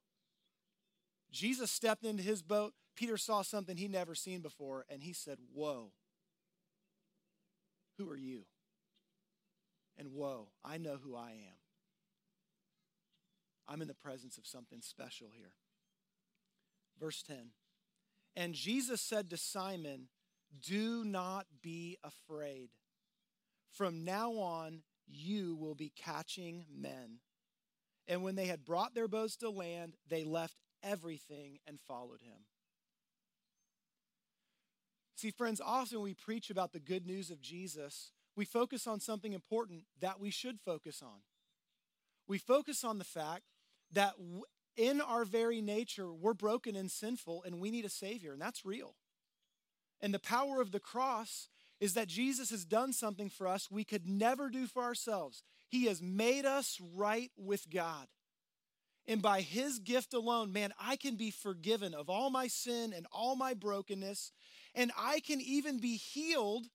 Jesus 1.30 1.70
stepped 1.70 2.04
into 2.04 2.22
his 2.22 2.42
boat. 2.42 2.74
Peter 2.94 3.16
saw 3.16 3.42
something 3.42 3.76
he'd 3.76 3.90
never 3.90 4.14
seen 4.14 4.40
before, 4.40 4.84
and 4.88 5.02
he 5.02 5.12
said, 5.12 5.38
Whoa, 5.54 5.92
who 7.98 8.10
are 8.10 8.16
you? 8.16 8.42
And 9.96 10.08
whoa, 10.12 10.48
I 10.64 10.78
know 10.78 10.98
who 11.02 11.14
I 11.14 11.30
am. 11.30 11.58
I'm 13.68 13.82
in 13.82 13.88
the 13.88 13.94
presence 13.94 14.36
of 14.36 14.46
something 14.46 14.80
special 14.82 15.28
here. 15.32 15.52
Verse 16.98 17.22
10 17.22 17.50
And 18.36 18.54
Jesus 18.54 19.00
said 19.00 19.30
to 19.30 19.36
Simon, 19.36 20.08
do 20.60 21.04
not 21.04 21.46
be 21.62 21.98
afraid. 22.04 22.70
From 23.72 24.04
now 24.04 24.32
on, 24.32 24.82
you 25.08 25.56
will 25.56 25.74
be 25.74 25.92
catching 25.96 26.66
men. 26.72 27.18
And 28.06 28.22
when 28.22 28.34
they 28.34 28.46
had 28.46 28.64
brought 28.64 28.94
their 28.94 29.08
boats 29.08 29.36
to 29.36 29.50
land, 29.50 29.94
they 30.08 30.24
left 30.24 30.56
everything 30.82 31.58
and 31.66 31.80
followed 31.80 32.20
him. 32.22 32.44
See, 35.14 35.30
friends, 35.30 35.60
often 35.64 36.00
we 36.02 36.14
preach 36.14 36.50
about 36.50 36.72
the 36.72 36.80
good 36.80 37.06
news 37.06 37.30
of 37.30 37.40
Jesus, 37.40 38.10
we 38.34 38.44
focus 38.44 38.86
on 38.86 38.98
something 38.98 39.32
important 39.32 39.84
that 40.00 40.18
we 40.18 40.30
should 40.30 40.58
focus 40.60 41.02
on. 41.02 41.20
We 42.26 42.38
focus 42.38 42.82
on 42.82 42.98
the 42.98 43.04
fact 43.04 43.44
that 43.92 44.14
in 44.76 45.00
our 45.00 45.24
very 45.24 45.60
nature, 45.60 46.12
we're 46.12 46.34
broken 46.34 46.76
and 46.76 46.90
sinful 46.90 47.44
and 47.44 47.60
we 47.60 47.70
need 47.70 47.84
a 47.84 47.90
Savior, 47.90 48.32
and 48.32 48.40
that's 48.40 48.64
real. 48.64 48.96
And 50.00 50.12
the 50.12 50.18
power 50.18 50.60
of 50.60 50.72
the 50.72 50.80
cross 50.80 51.48
is 51.82 51.94
that 51.94 52.06
Jesus 52.06 52.50
has 52.50 52.64
done 52.64 52.92
something 52.92 53.28
for 53.28 53.48
us 53.48 53.68
we 53.68 53.82
could 53.82 54.06
never 54.06 54.48
do 54.48 54.68
for 54.68 54.84
ourselves. 54.84 55.42
He 55.68 55.86
has 55.86 56.00
made 56.00 56.44
us 56.44 56.78
right 56.94 57.32
with 57.36 57.68
God. 57.68 58.06
And 59.08 59.20
by 59.20 59.40
his 59.40 59.80
gift 59.80 60.14
alone, 60.14 60.52
man, 60.52 60.72
I 60.80 60.94
can 60.94 61.16
be 61.16 61.32
forgiven 61.32 61.92
of 61.92 62.08
all 62.08 62.30
my 62.30 62.46
sin 62.46 62.92
and 62.92 63.04
all 63.10 63.34
my 63.34 63.52
brokenness. 63.54 64.30
And 64.76 64.92
I 64.96 65.18
can 65.18 65.40
even 65.40 65.80
be 65.80 65.96
healed 65.96 66.66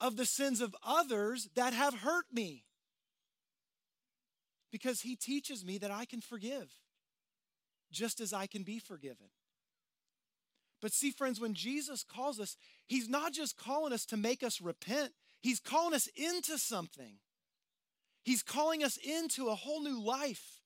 of 0.00 0.16
the 0.16 0.24
sins 0.24 0.62
of 0.62 0.74
others 0.82 1.50
that 1.54 1.74
have 1.74 1.96
hurt 1.96 2.24
me. 2.32 2.64
Because 4.72 5.02
he 5.02 5.16
teaches 5.16 5.66
me 5.66 5.76
that 5.76 5.90
I 5.90 6.06
can 6.06 6.22
forgive 6.22 6.72
just 7.92 8.20
as 8.20 8.32
I 8.32 8.46
can 8.46 8.62
be 8.62 8.78
forgiven. 8.78 9.26
But 10.80 10.92
see, 10.92 11.10
friends, 11.10 11.40
when 11.40 11.54
Jesus 11.54 12.04
calls 12.04 12.40
us, 12.40 12.56
he's 12.86 13.08
not 13.08 13.32
just 13.32 13.56
calling 13.56 13.92
us 13.92 14.06
to 14.06 14.16
make 14.16 14.42
us 14.42 14.60
repent, 14.60 15.12
he's 15.40 15.60
calling 15.60 15.94
us 15.94 16.08
into 16.16 16.58
something. 16.58 17.18
He's 18.22 18.42
calling 18.42 18.84
us 18.84 18.98
into 18.98 19.48
a 19.48 19.54
whole 19.54 19.82
new 19.82 20.00
life. 20.00 20.60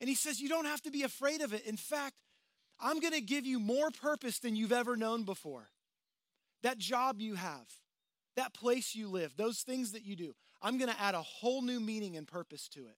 And 0.00 0.08
he 0.08 0.14
says, 0.14 0.40
You 0.40 0.48
don't 0.48 0.66
have 0.66 0.82
to 0.82 0.90
be 0.90 1.02
afraid 1.02 1.40
of 1.40 1.52
it. 1.52 1.64
In 1.66 1.76
fact, 1.76 2.16
I'm 2.80 3.00
going 3.00 3.12
to 3.12 3.20
give 3.20 3.46
you 3.46 3.60
more 3.60 3.90
purpose 3.90 4.38
than 4.40 4.56
you've 4.56 4.72
ever 4.72 4.96
known 4.96 5.24
before. 5.24 5.70
That 6.62 6.78
job 6.78 7.20
you 7.20 7.34
have, 7.34 7.66
that 8.36 8.54
place 8.54 8.94
you 8.94 9.08
live, 9.08 9.36
those 9.36 9.60
things 9.60 9.92
that 9.92 10.04
you 10.04 10.16
do, 10.16 10.34
I'm 10.60 10.78
going 10.78 10.90
to 10.90 11.00
add 11.00 11.14
a 11.14 11.22
whole 11.22 11.62
new 11.62 11.78
meaning 11.78 12.16
and 12.16 12.26
purpose 12.26 12.68
to 12.70 12.80
it. 12.80 12.96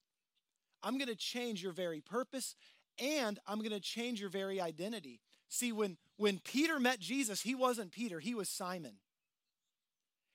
I'm 0.83 0.99
going 0.99 1.09
to 1.09 1.16
change 1.16 1.62
your 1.62 1.73
very 1.73 2.00
purpose 2.00 2.55
and 2.99 3.38
I'm 3.47 3.59
going 3.59 3.73
to 3.73 3.81
change 3.81 4.21
your 4.21 4.31
very 4.31 4.61
identity. 4.61 5.21
See, 5.49 5.73
when, 5.73 5.97
when 6.17 6.38
Peter 6.38 6.81
met 6.81 6.99
Jesus, 6.99 7.43
he 7.43 7.55
wasn't 7.55 7.93
Peter, 7.93 8.21
he 8.21 8.35
was 8.35 8.49
Simon. 8.49 8.97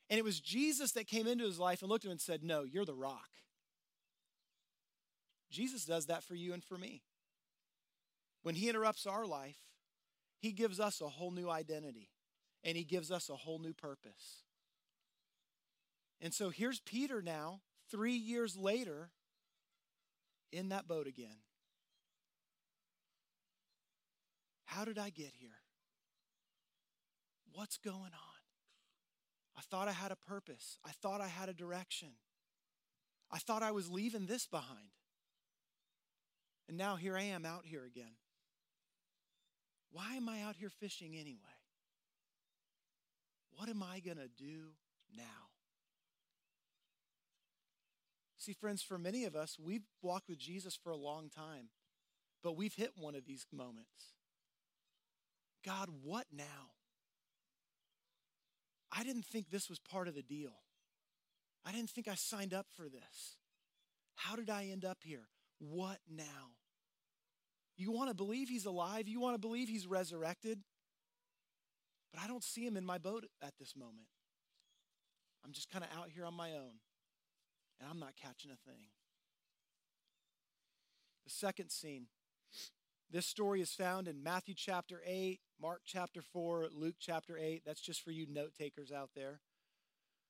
And 0.10 0.18
it 0.18 0.24
was 0.24 0.40
Jesus 0.40 0.92
that 0.94 1.08
came 1.08 1.28
into 1.28 1.46
his 1.46 1.60
life 1.60 1.82
and 1.82 1.90
looked 1.90 2.04
at 2.04 2.08
him 2.08 2.14
and 2.14 2.22
said, 2.22 2.44
No, 2.44 2.64
you're 2.64 2.86
the 2.86 2.94
rock. 2.94 3.30
Jesus 5.50 5.86
does 5.86 6.08
that 6.08 6.24
for 6.24 6.36
you 6.36 6.54
and 6.54 6.64
for 6.64 6.78
me. 6.78 7.02
When 8.44 8.56
he 8.56 8.70
interrupts 8.70 9.06
our 9.06 9.26
life, 9.26 9.58
he 10.40 10.52
gives 10.52 10.80
us 10.80 11.02
a 11.02 11.08
whole 11.08 11.32
new 11.32 11.50
identity 11.50 12.10
and 12.64 12.76
he 12.76 12.84
gives 12.84 13.12
us 13.12 13.30
a 13.30 13.36
whole 13.36 13.60
new 13.60 13.74
purpose. 13.74 14.44
And 16.20 16.34
so 16.34 16.50
here's 16.50 16.80
Peter 16.80 17.22
now, 17.22 17.62
three 17.90 18.14
years 18.14 18.56
later, 18.56 19.12
in 20.52 20.70
that 20.70 20.88
boat 20.88 21.08
again. 21.08 21.38
How 24.72 24.86
did 24.86 24.98
I 24.98 25.10
get 25.10 25.34
here? 25.38 25.50
What's 27.52 27.78
going 27.78 28.00
on? 28.00 28.42
I 29.58 29.62
thought 29.70 29.90
I 29.90 29.92
had 29.92 30.14
a 30.14 30.16
purpose. 30.16 30.78
I 30.86 30.92
thought 31.02 31.20
I 31.20 31.28
had 31.28 31.50
a 31.50 31.54
direction. 31.54 32.08
I 33.30 33.40
thought 33.40 33.64
I 33.64 33.72
was 33.72 33.92
leaving 33.92 34.28
this 34.28 34.48
behind. 34.48 34.96
And 36.70 36.78
now 36.78 36.96
here 36.96 37.18
I 37.18 37.24
am 37.24 37.46
out 37.46 37.66
here 37.66 37.84
again. 37.84 38.16
Why 39.92 40.16
am 40.16 40.30
I 40.30 40.42
out 40.42 40.56
here 40.56 40.70
fishing 40.70 41.18
anyway? 41.18 41.38
What 43.58 43.68
am 43.68 43.84
I 43.84 44.00
going 44.00 44.20
to 44.20 44.30
do 44.30 44.70
now? 45.14 45.50
See, 48.38 48.54
friends, 48.54 48.82
for 48.82 48.98
many 48.98 49.26
of 49.26 49.36
us, 49.36 49.58
we've 49.62 49.86
walked 50.02 50.30
with 50.30 50.40
Jesus 50.40 50.80
for 50.82 50.92
a 50.92 50.98
long 50.98 51.30
time, 51.30 51.68
but 52.42 52.56
we've 52.56 52.74
hit 52.74 52.94
one 52.96 53.16
of 53.16 53.26
these 53.26 53.46
moments. 53.52 54.14
God, 55.66 55.90
what 56.04 56.26
now? 56.32 56.72
I 58.92 59.04
didn't 59.04 59.26
think 59.26 59.50
this 59.50 59.70
was 59.70 59.80
part 59.80 60.08
of 60.08 60.16
the 60.16 60.22
deal. 60.22 60.52
I 61.66 61.72
didn't 61.72 61.90
think 61.90 62.08
I 62.08 62.16
signed 62.16 62.54
up 62.54 62.68
for 62.76 62.90
this. 62.90 63.38
How 64.16 64.36
did 64.36 64.50
I 64.50 64.66
end 64.66 64.84
up 64.84 65.00
here? 65.04 65.28
What 65.60 66.00
now? 66.10 66.56
You 67.78 67.92
want 67.92 68.10
to 68.10 68.16
believe 68.16 68.50
he's 68.50 68.66
alive, 68.66 69.08
you 69.08 69.20
want 69.20 69.36
to 69.36 69.40
believe 69.40 69.70
he's 69.70 69.88
resurrected, 69.88 70.60
but 72.14 72.22
I 72.22 72.28
don't 72.28 72.44
see 72.44 72.66
him 72.66 72.78
in 72.78 72.86
my 72.86 72.98
boat 72.98 73.26
at 73.42 73.54
this 73.60 73.76
moment. 73.76 74.08
I'm 75.46 75.52
just 75.52 75.72
kind 75.72 75.84
of 75.84 75.98
out 75.98 76.10
here 76.14 76.26
on 76.26 76.36
my 76.36 76.52
own, 76.52 76.80
and 77.80 77.90
I'm 77.90 78.00
not 78.00 78.16
catching 78.16 78.52
a 78.52 78.70
thing. 78.70 78.82
The 81.24 81.32
second 81.32 81.70
scene 81.70 82.08
this 83.12 83.26
story 83.26 83.62
is 83.62 83.72
found 83.72 84.08
in 84.08 84.24
Matthew 84.24 84.54
chapter 84.56 85.02
8, 85.06 85.40
Mark 85.62 85.82
chapter 85.86 86.24
4, 86.34 86.70
Luke 86.74 86.96
chapter 87.00 87.38
8. 87.38 87.62
That's 87.66 87.82
just 87.82 88.04
for 88.04 88.10
you 88.10 88.26
note 88.28 88.56
takers 88.58 88.92
out 88.92 89.12
there. 89.16 89.42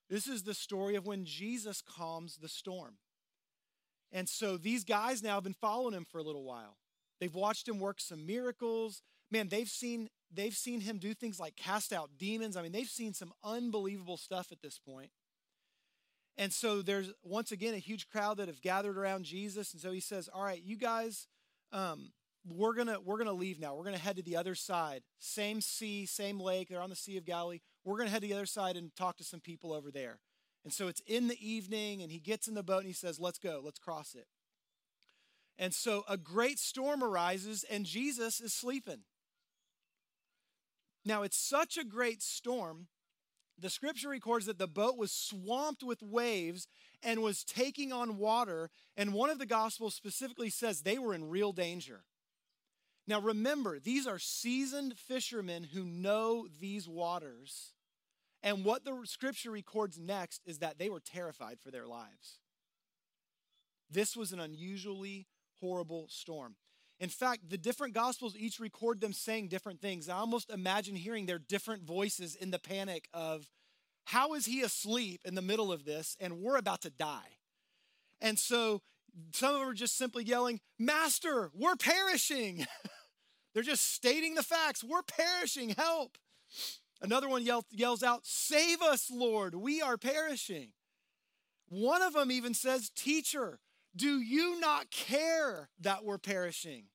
This 0.09 0.27
is 0.27 0.43
the 0.43 0.53
story 0.53 0.95
of 0.95 1.05
when 1.05 1.23
Jesus 1.23 1.81
calms 1.81 2.37
the 2.37 2.49
storm. 2.49 2.95
And 4.11 4.27
so 4.27 4.57
these 4.57 4.83
guys 4.83 5.23
now 5.23 5.35
have 5.35 5.43
been 5.43 5.53
following 5.53 5.93
him 5.93 6.05
for 6.05 6.17
a 6.17 6.23
little 6.23 6.43
while. 6.43 6.75
They've 7.21 7.33
watched 7.33 7.67
him 7.67 7.79
work 7.79 8.01
some 8.01 8.25
miracles. 8.25 9.03
Man, 9.31 9.47
they've 9.47 9.69
seen 9.69 10.09
they've 10.33 10.55
seen 10.55 10.81
him 10.81 10.97
do 10.97 11.13
things 11.13 11.39
like 11.39 11.55
cast 11.55 11.93
out 11.93 12.09
demons. 12.17 12.57
I 12.57 12.61
mean, 12.61 12.73
they've 12.73 12.87
seen 12.87 13.13
some 13.13 13.31
unbelievable 13.41 14.17
stuff 14.17 14.51
at 14.51 14.61
this 14.61 14.79
point. 14.79 15.11
And 16.37 16.51
so 16.51 16.81
there's 16.81 17.11
once 17.23 17.53
again 17.53 17.73
a 17.73 17.77
huge 17.77 18.09
crowd 18.09 18.37
that 18.37 18.49
have 18.49 18.61
gathered 18.61 18.97
around 18.97 19.23
Jesus. 19.23 19.71
And 19.71 19.81
so 19.81 19.91
he 19.91 20.01
says, 20.01 20.27
All 20.27 20.43
right, 20.43 20.61
you 20.61 20.75
guys, 20.75 21.27
um, 21.71 22.11
we're 22.45 22.73
gonna 22.73 22.99
we're 22.99 23.17
gonna 23.17 23.33
leave 23.33 23.59
now. 23.59 23.75
We're 23.75 23.83
gonna 23.83 23.97
head 23.97 24.15
to 24.17 24.23
the 24.23 24.35
other 24.35 24.55
side. 24.55 25.03
Same 25.19 25.61
sea, 25.61 26.05
same 26.05 26.39
lake. 26.39 26.69
They're 26.69 26.81
on 26.81 26.89
the 26.89 26.95
Sea 26.95 27.17
of 27.17 27.25
Galilee. 27.25 27.59
We're 27.83 27.97
gonna 27.97 28.09
head 28.09 28.21
to 28.21 28.27
the 28.27 28.33
other 28.33 28.45
side 28.45 28.75
and 28.77 28.95
talk 28.95 29.17
to 29.17 29.23
some 29.23 29.39
people 29.39 29.73
over 29.73 29.91
there. 29.91 30.19
And 30.63 30.73
so 30.73 30.87
it's 30.87 31.01
in 31.07 31.27
the 31.27 31.37
evening, 31.39 32.01
and 32.01 32.11
he 32.11 32.19
gets 32.19 32.47
in 32.47 32.53
the 32.53 32.63
boat 32.63 32.79
and 32.79 32.87
he 32.87 32.93
says, 32.93 33.19
"Let's 33.19 33.39
go. 33.39 33.61
Let's 33.63 33.79
cross 33.79 34.15
it." 34.15 34.27
And 35.57 35.73
so 35.73 36.03
a 36.07 36.17
great 36.17 36.57
storm 36.57 37.03
arises, 37.03 37.63
and 37.63 37.85
Jesus 37.85 38.41
is 38.41 38.53
sleeping. 38.53 39.03
Now 41.05 41.23
it's 41.23 41.37
such 41.37 41.77
a 41.77 41.83
great 41.83 42.21
storm. 42.21 42.87
The 43.57 43.69
scripture 43.69 44.09
records 44.09 44.47
that 44.47 44.57
the 44.57 44.67
boat 44.67 44.97
was 44.97 45.11
swamped 45.11 45.83
with 45.83 46.01
waves 46.01 46.67
and 47.03 47.21
was 47.21 47.43
taking 47.43 47.91
on 47.91 48.17
water. 48.17 48.71
And 48.97 49.13
one 49.13 49.29
of 49.29 49.37
the 49.37 49.45
gospels 49.45 49.93
specifically 49.93 50.49
says 50.49 50.81
they 50.81 50.97
were 50.97 51.13
in 51.13 51.29
real 51.29 51.53
danger. 51.53 52.05
Now 53.07 53.19
remember, 53.19 53.79
these 53.79 54.07
are 54.07 54.19
seasoned 54.19 54.97
fishermen 54.97 55.63
who 55.63 55.83
know 55.83 56.47
these 56.59 56.87
waters. 56.87 57.73
And 58.43 58.63
what 58.65 58.85
the 58.85 59.01
scripture 59.05 59.51
records 59.51 59.99
next 59.99 60.41
is 60.45 60.59
that 60.59 60.79
they 60.79 60.89
were 60.89 60.99
terrified 60.99 61.59
for 61.59 61.71
their 61.71 61.87
lives. 61.87 62.39
This 63.89 64.15
was 64.15 64.31
an 64.31 64.39
unusually 64.39 65.27
horrible 65.59 66.07
storm. 66.09 66.55
In 66.99 67.09
fact, 67.09 67.49
the 67.49 67.57
different 67.57 67.93
gospels 67.93 68.35
each 68.37 68.59
record 68.59 69.01
them 69.01 69.13
saying 69.13 69.47
different 69.47 69.81
things. 69.81 70.07
I 70.07 70.17
almost 70.17 70.51
imagine 70.51 70.95
hearing 70.95 71.25
their 71.25 71.39
different 71.39 71.83
voices 71.83 72.35
in 72.35 72.51
the 72.51 72.59
panic 72.59 73.09
of 73.13 73.49
how 74.05 74.33
is 74.33 74.45
he 74.45 74.61
asleep 74.61 75.21
in 75.25 75.35
the 75.35 75.41
middle 75.41 75.71
of 75.71 75.83
this 75.83 76.15
and 76.19 76.39
we're 76.39 76.57
about 76.57 76.81
to 76.81 76.89
die? 76.89 77.37
And 78.21 78.37
so 78.37 78.81
some 79.33 79.53
of 79.53 79.59
them 79.59 79.69
are 79.69 79.73
just 79.73 79.97
simply 79.97 80.23
yelling, 80.23 80.59
Master, 80.79 81.51
we're 81.53 81.75
perishing. 81.75 82.65
They're 83.53 83.63
just 83.63 83.93
stating 83.93 84.35
the 84.35 84.43
facts. 84.43 84.83
We're 84.83 85.01
perishing. 85.03 85.69
Help. 85.69 86.17
Another 87.01 87.27
one 87.27 87.43
yell, 87.43 87.65
yells 87.71 88.03
out, 88.03 88.21
Save 88.23 88.81
us, 88.81 89.09
Lord. 89.11 89.55
We 89.55 89.81
are 89.81 89.97
perishing. 89.97 90.69
One 91.67 92.01
of 92.01 92.13
them 92.13 92.31
even 92.31 92.53
says, 92.53 92.89
Teacher, 92.95 93.59
do 93.95 94.21
you 94.21 94.59
not 94.59 94.91
care 94.91 95.69
that 95.79 96.03
we're 96.03 96.17
perishing? 96.17 96.85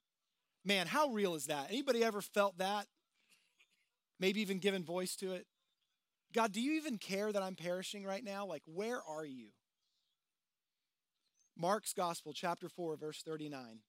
Man, 0.64 0.86
how 0.86 1.08
real 1.08 1.34
is 1.34 1.46
that? 1.46 1.68
Anybody 1.68 2.02
ever 2.02 2.20
felt 2.20 2.58
that? 2.58 2.86
Maybe 4.18 4.40
even 4.40 4.58
given 4.58 4.84
voice 4.84 5.16
to 5.16 5.32
it? 5.32 5.46
God, 6.34 6.52
do 6.52 6.60
you 6.60 6.72
even 6.72 6.98
care 6.98 7.32
that 7.32 7.42
I'm 7.42 7.54
perishing 7.54 8.04
right 8.04 8.24
now? 8.24 8.46
Like, 8.46 8.62
where 8.66 9.00
are 9.02 9.24
you? 9.24 9.48
Mark's 11.56 11.92
Gospel, 11.92 12.32
chapter 12.34 12.68
4, 12.68 12.96
verse 12.96 13.22
39. 13.22 13.80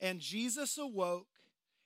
And 0.00 0.20
Jesus 0.20 0.78
awoke 0.78 1.26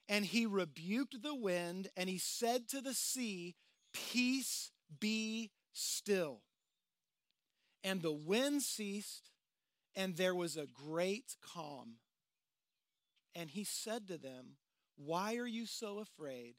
and 0.09 0.27
he 0.27 0.47
rebuked 0.47 1.23
the 1.23 1.35
wind 1.35 1.89
and 1.97 2.09
he 2.09 2.19
said 2.19 2.69
to 2.69 2.81
the 2.81 2.95
sea, 2.95 3.55
Peace 3.93 4.71
be 5.01 5.51
still. 5.73 6.41
And 7.83 8.03
the 8.03 8.13
wind 8.13 8.63
ceased 8.63 9.31
and 9.95 10.17
there 10.17 10.35
was 10.35 10.57
a 10.57 10.67
great 10.67 11.37
calm 11.43 11.97
And 13.35 13.51
he 13.51 13.65
said 13.65 14.07
to 14.09 14.19
them, 14.19 14.57
Why 14.97 15.37
are 15.37 15.47
you 15.47 15.67
so 15.67 15.99
afraid? 15.99 16.55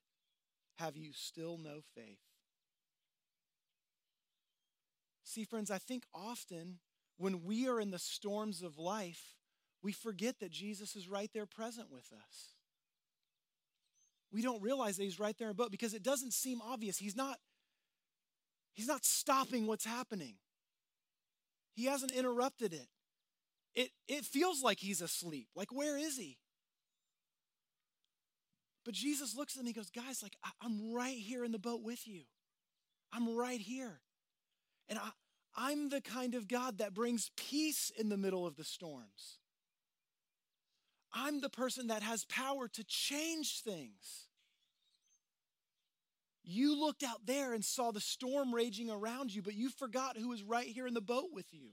Have 0.79 0.97
you 0.97 1.11
still 1.13 1.57
no 1.57 1.81
faith? 1.95 2.19
See, 5.23 5.43
friends, 5.45 5.71
I 5.71 5.77
think 5.77 6.03
often 6.13 6.79
when 7.17 7.43
we 7.43 7.67
are 7.67 7.79
in 7.79 7.91
the 7.91 7.99
storms 7.99 8.61
of 8.61 8.77
life, 8.77 9.21
we 9.81 9.91
forget 9.91 10.39
that 10.39 10.51
Jesus 10.51 10.95
is 10.95 11.07
right 11.07 11.29
there 11.33 11.45
present 11.45 11.91
with 11.91 12.11
us. 12.13 12.55
We 14.31 14.41
don't 14.41 14.61
realize 14.61 14.97
that 14.97 15.03
he's 15.03 15.19
right 15.19 15.37
there 15.37 15.49
in 15.49 15.55
the 15.55 15.61
boat 15.63 15.71
because 15.71 15.93
it 15.93 16.03
doesn't 16.03 16.33
seem 16.33 16.61
obvious. 16.61 16.97
He's 16.97 17.15
not 17.15 17.37
he's 18.73 18.87
not 18.87 19.05
stopping 19.05 19.67
what's 19.67 19.85
happening. 19.85 20.35
He 21.75 21.85
hasn't 21.85 22.11
interrupted 22.11 22.73
it. 22.73 22.87
It 23.75 23.91
it 24.07 24.25
feels 24.25 24.63
like 24.63 24.79
he's 24.79 25.01
asleep. 25.01 25.49
Like 25.55 25.71
where 25.71 25.97
is 25.97 26.17
he? 26.17 26.39
But 28.85 28.93
Jesus 28.93 29.35
looks 29.35 29.53
at 29.53 29.57
them 29.57 29.67
and 29.67 29.75
he 29.75 29.79
goes, 29.79 29.89
Guys, 29.89 30.21
like, 30.21 30.35
I, 30.43 30.65
am 30.65 30.93
right 30.93 31.17
here 31.17 31.43
in 31.43 31.51
the 31.51 31.59
boat 31.59 31.81
with 31.83 32.07
you. 32.07 32.23
I'm 33.13 33.35
right 33.35 33.59
here. 33.59 34.01
And 34.89 34.99
I, 34.99 35.09
I'm 35.55 35.89
the 35.89 36.01
kind 36.01 36.35
of 36.35 36.47
God 36.47 36.79
that 36.79 36.93
brings 36.93 37.31
peace 37.35 37.91
in 37.97 38.09
the 38.09 38.17
middle 38.17 38.45
of 38.45 38.55
the 38.55 38.63
storms. 38.63 39.37
I'm 41.13 41.41
the 41.41 41.49
person 41.49 41.87
that 41.87 42.01
has 42.01 42.25
power 42.25 42.67
to 42.69 42.83
change 42.85 43.61
things. 43.61 44.27
You 46.43 46.77
looked 46.77 47.03
out 47.03 47.25
there 47.25 47.53
and 47.53 47.63
saw 47.63 47.91
the 47.91 48.01
storm 48.01 48.53
raging 48.53 48.89
around 48.89 49.33
you, 49.33 49.41
but 49.41 49.53
you 49.53 49.69
forgot 49.69 50.17
who 50.17 50.29
was 50.29 50.43
right 50.43 50.67
here 50.67 50.87
in 50.87 50.93
the 50.93 51.01
boat 51.01 51.29
with 51.31 51.45
you. 51.51 51.69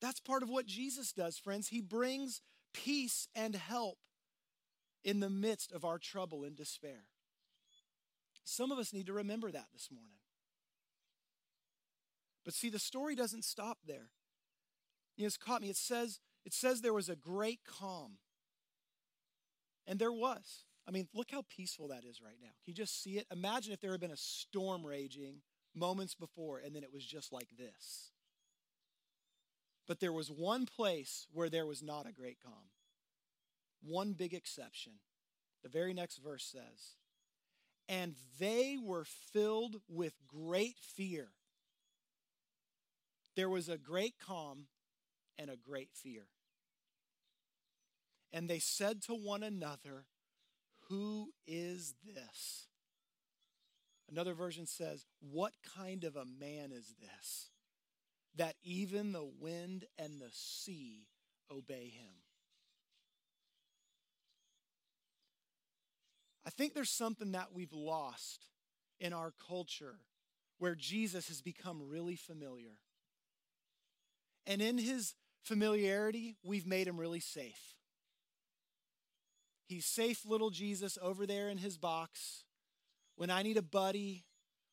That's 0.00 0.20
part 0.20 0.42
of 0.42 0.48
what 0.48 0.66
Jesus 0.66 1.12
does, 1.12 1.38
friends. 1.38 1.68
He 1.68 1.80
brings 1.80 2.40
peace 2.72 3.28
and 3.34 3.54
help 3.54 3.98
in 5.04 5.20
the 5.20 5.30
midst 5.30 5.72
of 5.72 5.84
our 5.84 5.98
trouble 5.98 6.44
and 6.44 6.56
despair. 6.56 7.04
Some 8.44 8.72
of 8.72 8.78
us 8.78 8.92
need 8.92 9.06
to 9.06 9.12
remember 9.12 9.50
that 9.50 9.66
this 9.72 9.90
morning. 9.92 10.17
But 12.48 12.54
see, 12.54 12.70
the 12.70 12.78
story 12.78 13.14
doesn't 13.14 13.44
stop 13.44 13.76
there. 13.86 14.08
You 15.18 15.24
know, 15.24 15.26
it's 15.26 15.36
caught 15.36 15.60
me. 15.60 15.68
It 15.68 15.76
says, 15.76 16.18
it 16.46 16.54
says 16.54 16.80
there 16.80 16.94
was 16.94 17.10
a 17.10 17.14
great 17.14 17.60
calm. 17.68 18.12
And 19.86 19.98
there 19.98 20.10
was. 20.10 20.64
I 20.88 20.90
mean, 20.90 21.08
look 21.12 21.30
how 21.30 21.44
peaceful 21.54 21.88
that 21.88 22.06
is 22.06 22.22
right 22.22 22.38
now. 22.40 22.48
Can 22.64 22.68
you 22.68 22.72
just 22.72 23.02
see 23.02 23.18
it? 23.18 23.26
Imagine 23.30 23.74
if 23.74 23.82
there 23.82 23.90
had 23.90 24.00
been 24.00 24.12
a 24.12 24.16
storm 24.16 24.86
raging 24.86 25.42
moments 25.74 26.14
before 26.14 26.56
and 26.56 26.74
then 26.74 26.82
it 26.82 26.90
was 26.90 27.04
just 27.04 27.34
like 27.34 27.50
this. 27.58 28.12
But 29.86 30.00
there 30.00 30.10
was 30.10 30.30
one 30.30 30.64
place 30.64 31.26
where 31.30 31.50
there 31.50 31.66
was 31.66 31.82
not 31.82 32.08
a 32.08 32.14
great 32.14 32.38
calm. 32.42 32.70
One 33.82 34.14
big 34.14 34.32
exception. 34.32 34.92
The 35.62 35.68
very 35.68 35.92
next 35.92 36.16
verse 36.16 36.44
says, 36.44 36.96
And 37.90 38.14
they 38.40 38.78
were 38.82 39.04
filled 39.04 39.82
with 39.86 40.14
great 40.26 40.76
fear. 40.78 41.28
There 43.38 43.48
was 43.48 43.68
a 43.68 43.78
great 43.78 44.14
calm 44.18 44.64
and 45.38 45.48
a 45.48 45.54
great 45.56 45.90
fear. 45.94 46.24
And 48.32 48.50
they 48.50 48.58
said 48.58 49.00
to 49.02 49.12
one 49.12 49.44
another, 49.44 50.06
Who 50.88 51.30
is 51.46 51.94
this? 52.04 52.66
Another 54.10 54.34
version 54.34 54.66
says, 54.66 55.06
What 55.20 55.52
kind 55.76 56.02
of 56.02 56.16
a 56.16 56.24
man 56.24 56.72
is 56.72 56.96
this 57.00 57.50
that 58.34 58.56
even 58.64 59.12
the 59.12 59.30
wind 59.40 59.84
and 59.96 60.20
the 60.20 60.30
sea 60.32 61.06
obey 61.48 61.92
him? 61.96 62.14
I 66.44 66.50
think 66.50 66.74
there's 66.74 66.90
something 66.90 67.30
that 67.32 67.54
we've 67.54 67.72
lost 67.72 68.46
in 68.98 69.12
our 69.12 69.32
culture 69.46 70.00
where 70.58 70.74
Jesus 70.74 71.28
has 71.28 71.40
become 71.40 71.88
really 71.88 72.16
familiar. 72.16 72.78
And 74.48 74.62
in 74.62 74.78
his 74.78 75.14
familiarity, 75.42 76.36
we've 76.42 76.66
made 76.66 76.88
him 76.88 76.98
really 76.98 77.20
safe. 77.20 77.76
He's 79.66 79.84
safe, 79.84 80.24
little 80.24 80.48
Jesus, 80.48 80.96
over 81.02 81.26
there 81.26 81.50
in 81.50 81.58
his 81.58 81.76
box. 81.76 82.44
When 83.16 83.30
I 83.30 83.42
need 83.42 83.58
a 83.58 83.62
buddy, 83.62 84.24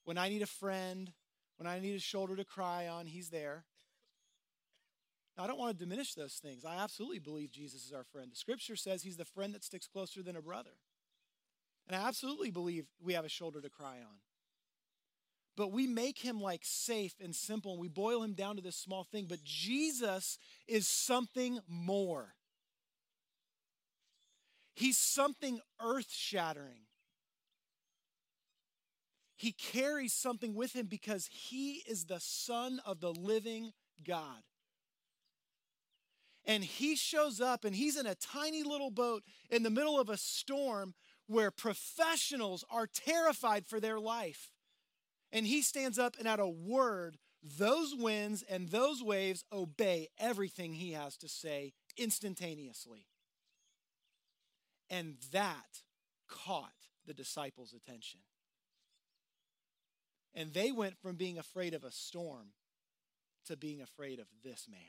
when 0.06 0.18
I 0.18 0.30
need 0.30 0.42
a 0.42 0.48
friend, 0.48 1.12
when 1.58 1.68
I 1.68 1.80
need 1.80 1.96
a 1.96 2.00
shoulder 2.00 2.38
to 2.38 2.46
cry 2.46 2.88
on, 2.88 3.06
he's 3.06 3.30
there. 3.30 3.66
Now, 5.38 5.44
I 5.44 5.48
don't 5.48 5.60
want 5.60 5.78
to 5.78 5.84
diminish 5.84 6.14
those 6.14 6.36
things. 6.36 6.64
I 6.64 6.78
absolutely 6.78 7.20
believe 7.20 7.52
Jesus 7.52 7.86
is 7.86 7.92
our 7.92 8.06
friend. 8.06 8.32
The 8.32 8.38
scripture 8.38 8.78
says 8.78 9.04
he's 9.04 9.18
the 9.18 9.26
friend 9.26 9.54
that 9.54 9.66
sticks 9.66 9.88
closer 9.88 10.24
than 10.24 10.38
a 10.38 10.42
brother. 10.42 10.78
And 11.86 11.96
I 11.96 12.08
absolutely 12.08 12.52
believe 12.52 12.86
we 13.04 13.14
have 13.14 13.26
a 13.26 13.30
shoulder 13.30 13.60
to 13.60 13.70
cry 13.70 13.98
on. 13.98 14.16
But 15.56 15.72
we 15.72 15.88
make 15.88 16.20
him 16.20 16.42
like 16.42 16.62
safe 16.64 17.16
and 17.24 17.34
simple 17.34 17.72
and 17.72 17.82
we 17.82 17.88
boil 17.88 18.24
him 18.24 18.34
down 18.34 18.58
to 18.58 18.62
this 18.62 18.76
small 18.76 19.04
thing. 19.04 19.26
But 19.28 19.44
Jesus 19.44 20.38
is 20.68 20.88
something 20.88 21.60
more. 21.68 22.34
He's 24.74 24.98
something 24.98 25.60
earth 25.82 26.12
shattering. 26.12 26.82
He 29.38 29.54
carries 29.54 30.14
something 30.14 30.54
with 30.54 30.74
him 30.74 30.88
because 30.88 31.30
he 31.32 31.84
is 31.88 32.06
the 32.06 32.20
Son 32.20 32.82
of 32.86 33.00
the 33.00 33.14
living 33.14 33.72
God. 34.06 34.44
And 36.46 36.64
he 36.64 36.96
shows 36.96 37.42
up 37.42 37.66
and 37.66 37.76
he's 37.76 37.98
in 37.98 38.06
a 38.06 38.16
tiny 38.16 38.64
little 38.64 38.92
boat 38.92 39.24
in 39.50 39.64
the 39.64 39.70
middle 39.70 40.00
of 40.00 40.10
a 40.10 40.18
storm 40.18 40.94
where 41.28 41.52
professionals 41.52 42.64
are 42.70 42.88
terrified 42.88 43.66
for 43.66 43.80
their 43.80 44.00
life. 44.00 44.52
And 45.36 45.46
he 45.46 45.62
stands 45.62 46.00
up 46.00 46.16
and 46.18 46.30
at 46.30 46.40
a 46.40 46.48
word, 46.48 47.18
those 47.44 47.94
winds 47.94 48.42
and 48.50 48.70
those 48.70 49.04
waves 49.04 49.44
obey 49.52 50.08
everything 50.18 50.74
he 50.74 50.94
has 50.94 51.18
to 51.18 51.28
say 51.28 51.74
instantaneously. 51.98 53.06
And 54.90 55.18
that 55.34 55.82
caught 56.30 56.72
the 57.06 57.14
disciples' 57.14 57.74
attention. 57.74 58.22
And 60.34 60.54
they 60.54 60.72
went 60.72 60.98
from 60.98 61.18
being 61.18 61.38
afraid 61.38 61.74
of 61.74 61.84
a 61.84 61.92
storm 61.92 62.54
to 63.48 63.58
being 63.58 63.82
afraid 63.82 64.20
of 64.20 64.28
this 64.42 64.68
man. 64.72 64.80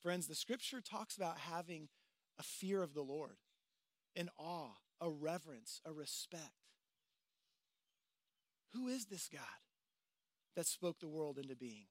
Friends, 0.00 0.26
the 0.26 0.34
scripture 0.34 0.80
talks 0.80 1.18
about 1.18 1.36
having 1.36 1.88
a 2.38 2.42
fear 2.42 2.82
of 2.82 2.94
the 2.94 3.02
Lord 3.02 3.36
an 4.16 4.30
awe, 4.38 4.72
a 5.02 5.10
reverence, 5.10 5.82
a 5.84 5.92
respect. 5.92 6.67
Who 8.74 8.88
is 8.88 9.06
this 9.06 9.28
God 9.32 9.42
that 10.56 10.66
spoke 10.66 11.00
the 11.00 11.08
world 11.08 11.38
into 11.38 11.56
being? 11.56 11.86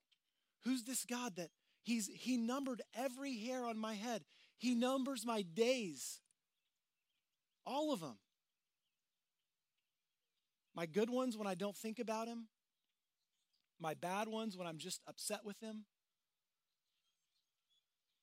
Who's 0.64 0.84
this 0.84 1.06
God 1.06 1.36
that 1.38 1.50
he's 1.88 2.08
he 2.14 2.38
numbered 2.38 2.82
every 2.96 3.38
hair 3.38 3.66
on 3.66 3.78
my 3.80 3.94
head. 3.94 4.24
He 4.58 4.76
numbers 4.76 5.26
my 5.26 5.42
days. 5.42 6.20
All 7.66 7.94
of 7.94 8.02
them. 8.02 8.18
My 10.76 10.86
good 10.86 11.10
ones 11.10 11.38
when 11.38 11.48
I 11.48 11.56
don't 11.56 11.76
think 11.76 12.00
about 12.00 12.28
him. 12.28 12.48
My 13.80 13.94
bad 13.94 14.28
ones 14.28 14.58
when 14.58 14.68
I'm 14.68 14.78
just 14.78 15.02
upset 15.08 15.42
with 15.44 15.60
him. 15.60 15.86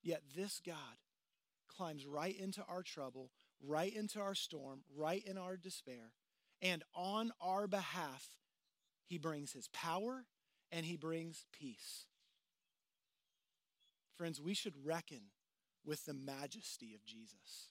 Yet 0.03 0.23
this 0.37 0.61
God 0.64 0.77
climbs 1.69 2.07
right 2.07 2.38
into 2.38 2.62
our 2.69 2.83
trouble, 2.83 3.31
right 3.62 3.95
into 3.95 4.21
our 4.21 4.35
storm, 4.35 4.81
right 4.95 5.25
in 5.25 5.38
our 5.38 5.57
despair. 5.57 6.12
And 6.61 6.83
on 6.95 7.33
our 7.40 7.67
behalf, 7.67 8.29
he 9.07 9.19
brings 9.19 9.53
his 9.53 9.69
power 9.69 10.25
and 10.73 10.85
he 10.87 10.97
brings 10.97 11.47
peace. 11.53 12.07
Friends, 14.17 14.40
we 14.40 14.55
should 14.55 14.75
reckon 14.85 15.21
with 15.85 16.05
the 16.05 16.14
majesty 16.14 16.95
of 16.95 17.05
Jesus. 17.05 17.69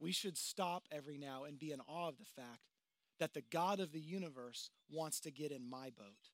We 0.00 0.12
should 0.12 0.36
stop 0.36 0.84
every 0.90 1.18
now 1.18 1.44
and 1.44 1.58
be 1.58 1.72
in 1.72 1.80
awe 1.80 2.08
of 2.08 2.18
the 2.18 2.24
fact 2.24 2.72
that 3.18 3.34
the 3.34 3.44
God 3.50 3.80
of 3.80 3.92
the 3.92 4.00
universe 4.00 4.70
wants 4.90 5.20
to 5.20 5.30
get 5.30 5.52
in 5.52 5.68
my 5.68 5.90
boat, 5.96 6.30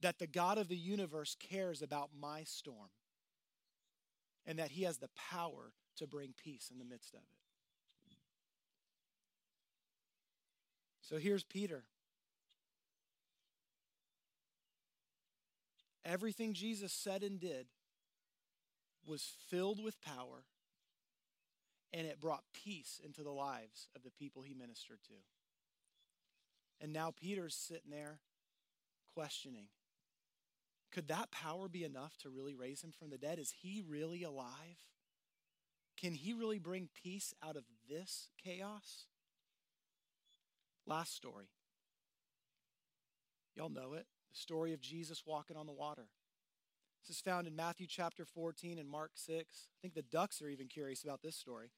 that 0.00 0.18
the 0.18 0.26
God 0.26 0.58
of 0.58 0.68
the 0.68 0.76
universe 0.76 1.36
cares 1.38 1.80
about 1.80 2.10
my 2.18 2.42
storm, 2.44 2.90
and 4.44 4.58
that 4.58 4.72
he 4.72 4.82
has 4.82 4.98
the 4.98 5.10
power 5.16 5.72
to 5.96 6.06
bring 6.06 6.34
peace 6.36 6.70
in 6.72 6.78
the 6.78 6.84
midst 6.84 7.14
of 7.14 7.20
it. 7.20 8.16
So 11.00 11.18
here's 11.18 11.44
Peter. 11.44 11.84
Everything 16.06 16.54
Jesus 16.54 16.92
said 16.92 17.22
and 17.22 17.40
did 17.40 17.66
was 19.04 19.34
filled 19.50 19.82
with 19.82 20.00
power, 20.00 20.44
and 21.92 22.06
it 22.06 22.20
brought 22.20 22.44
peace 22.54 23.00
into 23.04 23.22
the 23.22 23.30
lives 23.30 23.88
of 23.94 24.02
the 24.02 24.10
people 24.10 24.42
he 24.42 24.54
ministered 24.54 25.02
to. 25.08 25.14
And 26.80 26.92
now 26.92 27.12
Peter's 27.14 27.54
sitting 27.54 27.90
there 27.90 28.20
questioning 29.14 29.66
could 30.92 31.08
that 31.08 31.30
power 31.30 31.68
be 31.68 31.84
enough 31.84 32.16
to 32.18 32.30
really 32.30 32.54
raise 32.54 32.82
him 32.82 32.90
from 32.90 33.10
the 33.10 33.18
dead? 33.18 33.38
Is 33.38 33.52
he 33.60 33.82
really 33.86 34.22
alive? 34.22 34.86
can 35.96 36.14
he 36.14 36.32
really 36.34 36.58
bring 36.58 36.88
peace 37.02 37.34
out 37.42 37.56
of 37.56 37.64
this 37.88 38.28
chaos? 38.42 39.06
Last 40.86 41.14
story. 41.14 41.48
Y'all 43.56 43.70
know 43.70 43.94
it 43.94 44.06
the 44.36 44.42
story 44.42 44.72
of 44.72 44.80
Jesus 44.80 45.22
walking 45.26 45.56
on 45.56 45.66
the 45.66 45.72
water. 45.72 46.08
This 47.02 47.16
is 47.16 47.22
found 47.22 47.46
in 47.46 47.56
Matthew 47.56 47.86
chapter 47.88 48.24
14 48.24 48.78
and 48.78 48.88
Mark 48.88 49.12
6. 49.14 49.40
I 49.40 49.76
think 49.80 49.94
the 49.94 50.02
ducks 50.02 50.42
are 50.42 50.48
even 50.48 50.66
curious 50.66 51.04
about 51.04 51.22
this 51.22 51.36
story. 51.36 51.70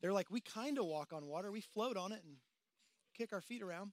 They're 0.00 0.12
like, 0.12 0.30
we 0.30 0.40
kind 0.40 0.78
of 0.78 0.84
walk 0.84 1.12
on 1.12 1.26
water, 1.26 1.50
we 1.50 1.60
float 1.60 1.96
on 1.96 2.12
it 2.12 2.22
and 2.24 2.36
kick 3.16 3.32
our 3.32 3.40
feet 3.40 3.62
around. 3.62 3.92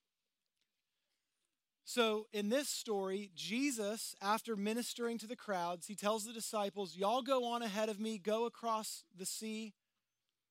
So, 1.86 2.28
in 2.34 2.50
this 2.50 2.70
story, 2.70 3.32
Jesus, 3.36 4.14
after 4.22 4.56
ministering 4.56 5.18
to 5.20 5.28
the 5.28 5.36
crowds, 5.36 5.88
he 5.88 5.96
tells 5.96 6.26
the 6.26 6.34
disciples, 6.34 6.96
Y'all 6.96 7.24
go 7.24 7.46
on 7.46 7.64
ahead 7.64 7.90
of 7.90 8.00
me, 8.00 8.20
go 8.20 8.46
across 8.46 9.06
the 9.18 9.26
sea, 9.26 9.74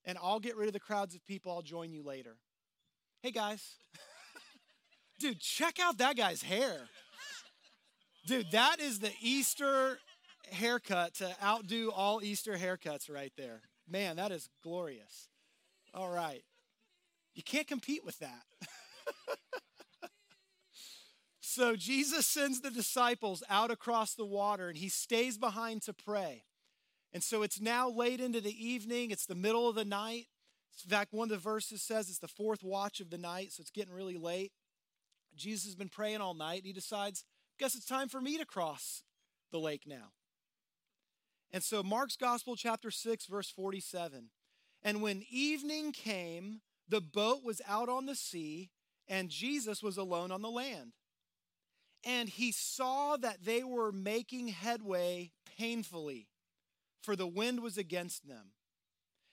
and 0.05 0.19
I'll 0.21 0.41
get 0.41 0.57
rid 0.57 0.67
of 0.67 0.73
the 0.73 0.81
crowds 0.81 1.15
of 1.15 1.25
people. 1.25 1.53
I'll 1.53 1.63
join 1.63 1.93
you 1.93 2.03
later. 2.03 2.39
Hey, 3.23 3.31
guys. 3.31 3.77
Dude, 5.19 5.41
check 5.41 5.79
out 5.81 5.99
that 5.99 6.17
guy's 6.17 6.43
hair. 6.43 6.89
Dude, 8.27 8.51
that 8.53 8.81
is 8.81 9.01
the 9.01 9.13
Easter 9.21 9.99
haircut 10.51 11.15
to 11.15 11.35
outdo 11.43 11.91
all 11.91 12.23
Easter 12.23 12.55
haircuts 12.55 13.11
right 13.13 13.33
there. 13.37 13.63
Man, 13.89 14.17
that 14.17 14.33
is 14.33 14.49
glorious. 14.63 15.29
All 15.95 16.11
right. 16.11 16.43
You 17.35 17.43
can't 17.43 17.67
compete 17.67 18.05
with 18.05 18.19
that. 18.19 18.43
So 21.59 21.75
Jesus 21.75 22.25
sends 22.25 22.61
the 22.61 22.71
disciples 22.71 23.43
out 23.51 23.73
across 23.73 24.15
the 24.15 24.25
water 24.25 24.69
and 24.69 24.79
he 24.79 24.89
stays 24.89 25.37
behind 25.37 25.83
to 25.83 25.93
pray. 25.93 26.45
And 27.13 27.21
so 27.21 27.43
it's 27.43 27.61
now 27.61 27.91
late 27.91 28.21
into 28.21 28.41
the 28.41 28.55
evening, 28.55 29.11
it's 29.11 29.27
the 29.27 29.35
middle 29.35 29.69
of 29.69 29.75
the 29.75 29.85
night. 29.85 30.27
In 30.85 30.91
fact, 30.91 31.13
one 31.13 31.25
of 31.25 31.31
the 31.31 31.37
verses 31.37 31.83
says 31.83 32.11
it's 32.11 32.21
the 32.21 32.29
fourth 32.29 32.63
watch 32.63 33.01
of 33.01 33.11
the 33.11 33.19
night, 33.19 33.51
so 33.51 33.63
it's 33.63 33.73
getting 33.73 33.93
really 33.93 34.17
late. 34.17 34.53
Jesus 35.39 35.67
has 35.67 35.75
been 35.75 35.89
praying 35.89 36.21
all 36.21 36.35
night. 36.35 36.59
and 36.59 36.67
He 36.67 36.73
decides, 36.73 37.25
guess 37.59 37.75
it's 37.75 37.87
time 37.87 38.09
for 38.09 38.21
me 38.21 38.39
to 38.39 38.45
cross 38.45 39.03
the 39.51 39.59
lake 39.59 39.85
now. 39.87 40.13
And 41.51 41.63
so, 41.63 41.83
Mark's 41.83 42.17
Gospel, 42.17 42.57
chapter 42.57 42.91
6, 42.91 43.27
verse 43.27 43.51
47. 43.51 44.31
And 44.83 45.03
when 45.03 45.25
evening 45.31 45.93
came, 45.93 46.61
the 46.89 47.01
boat 47.01 47.43
was 47.43 47.63
out 47.67 47.89
on 47.89 48.07
the 48.07 48.15
sea, 48.15 48.71
and 49.07 49.31
Jesus 49.31 49.83
was 49.83 49.97
alone 49.97 50.31
on 50.31 50.43
the 50.43 50.51
land. 50.51 50.93
And 52.05 52.29
he 52.29 52.53
saw 52.53 53.17
that 53.17 53.45
they 53.45 53.65
were 53.65 53.91
making 53.91 54.49
headway 54.49 55.33
painfully, 55.59 56.29
for 57.03 57.17
the 57.17 57.27
wind 57.27 57.61
was 57.61 57.77
against 57.77 58.29
them. 58.29 58.53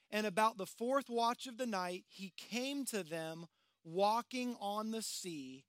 And 0.10 0.26
about 0.26 0.58
the 0.58 0.66
fourth 0.66 1.10
watch 1.10 1.48
of 1.48 1.58
the 1.58 1.66
night, 1.66 2.06
he 2.08 2.34
came 2.38 2.86
to 2.86 3.04
them 3.04 3.48
walking 3.84 4.56
on 4.60 4.92
the 4.92 5.02
sea, 5.02 5.66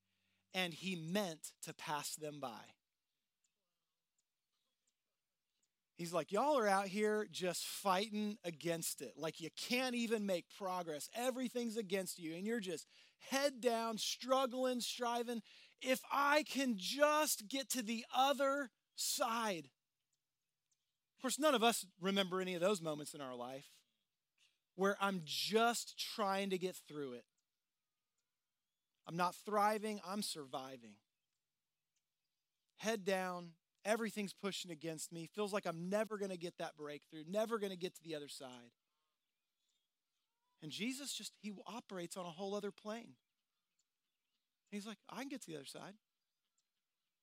and 0.54 0.72
he 0.72 0.96
meant 0.96 1.52
to 1.62 1.74
pass 1.74 2.14
them 2.14 2.40
by. 2.40 2.74
He's 5.96 6.12
like, 6.12 6.30
Y'all 6.30 6.58
are 6.58 6.68
out 6.68 6.88
here 6.88 7.26
just 7.30 7.64
fighting 7.64 8.36
against 8.44 9.00
it. 9.00 9.14
Like 9.16 9.40
you 9.40 9.48
can't 9.56 9.94
even 9.94 10.26
make 10.26 10.44
progress. 10.58 11.08
Everything's 11.14 11.76
against 11.76 12.18
you, 12.18 12.34
and 12.34 12.46
you're 12.46 12.60
just 12.60 12.86
head 13.30 13.60
down, 13.60 13.98
struggling, 13.98 14.80
striving 14.80 15.42
if 15.80 16.00
I 16.12 16.42
can 16.42 16.74
just 16.76 17.48
get 17.48 17.70
to 17.70 17.82
the 17.82 18.04
other 18.14 18.70
side. 18.94 19.68
Of 21.16 21.22
course, 21.22 21.38
none 21.38 21.54
of 21.54 21.62
us 21.62 21.86
remember 22.00 22.40
any 22.40 22.54
of 22.54 22.60
those 22.60 22.82
moments 22.82 23.14
in 23.14 23.20
our 23.20 23.34
life 23.34 23.66
where 24.74 24.96
I'm 25.00 25.22
just 25.24 25.98
trying 25.98 26.50
to 26.50 26.58
get 26.58 26.76
through 26.86 27.14
it. 27.14 27.24
I'm 29.08 29.16
not 29.16 29.34
thriving, 29.34 30.00
I'm 30.06 30.22
surviving. 30.22 30.94
Head 32.78 33.04
down, 33.04 33.50
everything's 33.84 34.32
pushing 34.32 34.70
against 34.70 35.12
me. 35.12 35.28
Feels 35.34 35.52
like 35.52 35.66
I'm 35.66 35.88
never 35.88 36.18
going 36.18 36.30
to 36.30 36.36
get 36.36 36.58
that 36.58 36.76
breakthrough, 36.76 37.24
never 37.28 37.58
going 37.58 37.70
to 37.70 37.78
get 37.78 37.94
to 37.94 38.02
the 38.02 38.14
other 38.14 38.28
side. 38.28 38.72
And 40.62 40.72
Jesus 40.72 41.12
just, 41.12 41.32
he 41.40 41.52
operates 41.66 42.16
on 42.16 42.26
a 42.26 42.30
whole 42.30 42.54
other 42.54 42.72
plane. 42.72 43.14
He's 44.70 44.86
like, 44.86 44.98
I 45.08 45.20
can 45.20 45.28
get 45.28 45.42
to 45.42 45.46
the 45.46 45.56
other 45.56 45.64
side. 45.64 45.94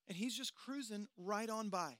And 0.07 0.17
he's 0.17 0.35
just 0.35 0.53
cruising 0.55 1.07
right 1.17 1.49
on 1.49 1.69
by. 1.69 1.97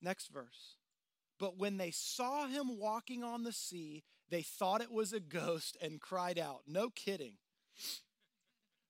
Next 0.00 0.28
verse. 0.28 0.76
But 1.38 1.58
when 1.58 1.76
they 1.76 1.90
saw 1.90 2.46
him 2.46 2.78
walking 2.78 3.22
on 3.22 3.42
the 3.42 3.52
sea, 3.52 4.04
they 4.30 4.42
thought 4.42 4.80
it 4.80 4.92
was 4.92 5.12
a 5.12 5.20
ghost 5.20 5.76
and 5.80 6.00
cried 6.00 6.38
out. 6.38 6.62
No 6.66 6.90
kidding. 6.90 7.34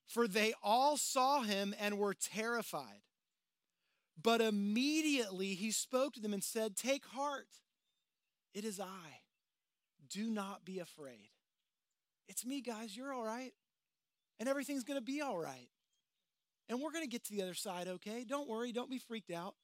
For 0.06 0.26
they 0.28 0.54
all 0.62 0.96
saw 0.96 1.42
him 1.42 1.74
and 1.78 1.98
were 1.98 2.14
terrified. 2.14 3.02
But 4.20 4.40
immediately 4.40 5.54
he 5.54 5.70
spoke 5.70 6.14
to 6.14 6.20
them 6.20 6.32
and 6.32 6.42
said, 6.42 6.76
Take 6.76 7.04
heart, 7.04 7.48
it 8.54 8.64
is 8.64 8.80
I. 8.80 9.20
Do 10.08 10.30
not 10.30 10.64
be 10.64 10.78
afraid. 10.78 11.28
It's 12.28 12.46
me, 12.46 12.60
guys. 12.60 12.96
You're 12.96 13.12
all 13.12 13.24
right. 13.24 13.52
And 14.38 14.48
everything's 14.48 14.84
going 14.84 14.98
to 14.98 15.04
be 15.04 15.20
all 15.20 15.36
right. 15.36 15.68
And 16.68 16.80
we're 16.80 16.92
going 16.92 17.04
to 17.04 17.10
get 17.10 17.24
to 17.24 17.32
the 17.32 17.42
other 17.42 17.54
side, 17.54 17.88
okay? 17.88 18.24
Don't 18.26 18.48
worry. 18.48 18.72
Don't 18.72 18.90
be 18.90 18.98
freaked 18.98 19.30
out. 19.30 19.54